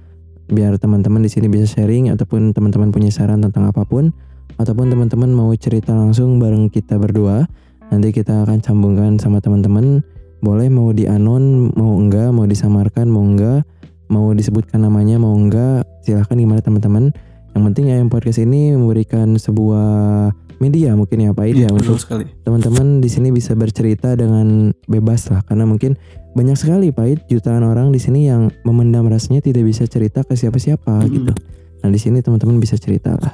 [0.50, 4.14] biar teman-teman di sini bisa sharing ataupun teman-teman punya saran tentang apa pun
[4.60, 7.48] ataupun teman-teman mau cerita langsung bareng kita berdua
[7.90, 10.04] nanti kita akan sambungkan sama teman-teman
[10.44, 13.64] boleh mau di anon mau enggak mau disamarkan mau enggak
[14.12, 17.16] mau disebutkan namanya mau enggak silahkan gimana teman-teman
[17.56, 20.30] yang penting ayam podcast ini memberikan sebuah
[20.60, 24.14] media mungkin ya Pak Id iya ya betul untuk sekali teman-teman di sini bisa bercerita
[24.14, 25.96] dengan bebas lah karena mungkin
[26.36, 31.04] banyak sekali Pak jutaan orang di sini yang memendam rasanya tidak bisa cerita ke siapa-siapa
[31.04, 31.14] Mm-mm.
[31.16, 31.34] gitu.
[31.80, 33.34] Nah di sini teman-teman bisa cerita lah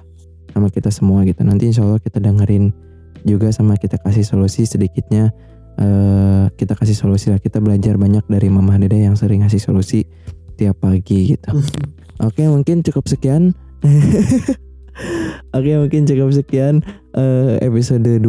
[0.56, 1.44] sama kita semua gitu.
[1.44, 2.72] Nanti insya Allah kita dengerin
[3.28, 5.36] juga sama kita kasih solusi sedikitnya.
[5.76, 10.08] eh kita kasih solusi lah kita belajar banyak dari Mama Dede yang sering ngasih solusi
[10.56, 11.52] tiap pagi gitu.
[12.28, 13.52] Oke mungkin cukup sekian.
[15.58, 16.80] Oke mungkin cukup sekian
[17.12, 18.24] eh, episode 2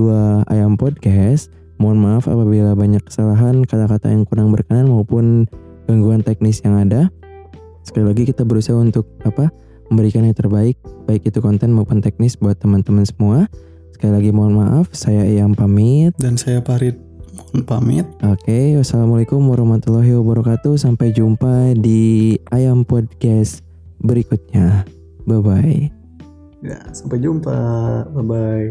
[0.50, 1.54] Ayam Podcast.
[1.78, 5.46] Mohon maaf apabila banyak kesalahan, kata-kata yang kurang berkenan maupun
[5.86, 7.12] gangguan teknis yang ada.
[7.86, 9.52] Sekali lagi kita berusaha untuk apa?
[9.88, 10.76] Memberikan yang terbaik,
[11.06, 13.46] baik itu konten maupun teknis buat teman-teman semua.
[13.94, 16.12] Sekali lagi mohon maaf, saya Ayam pamit.
[16.20, 17.00] dan saya Parit
[17.32, 20.76] mohon pamit Oke, wassalamualaikum warahmatullahi wabarakatuh.
[20.76, 23.62] Sampai jumpa di Ayam Podcast
[24.00, 24.84] berikutnya.
[25.24, 25.80] Bye bye.
[26.60, 27.54] ya sampai jumpa
[28.10, 28.66] bye bye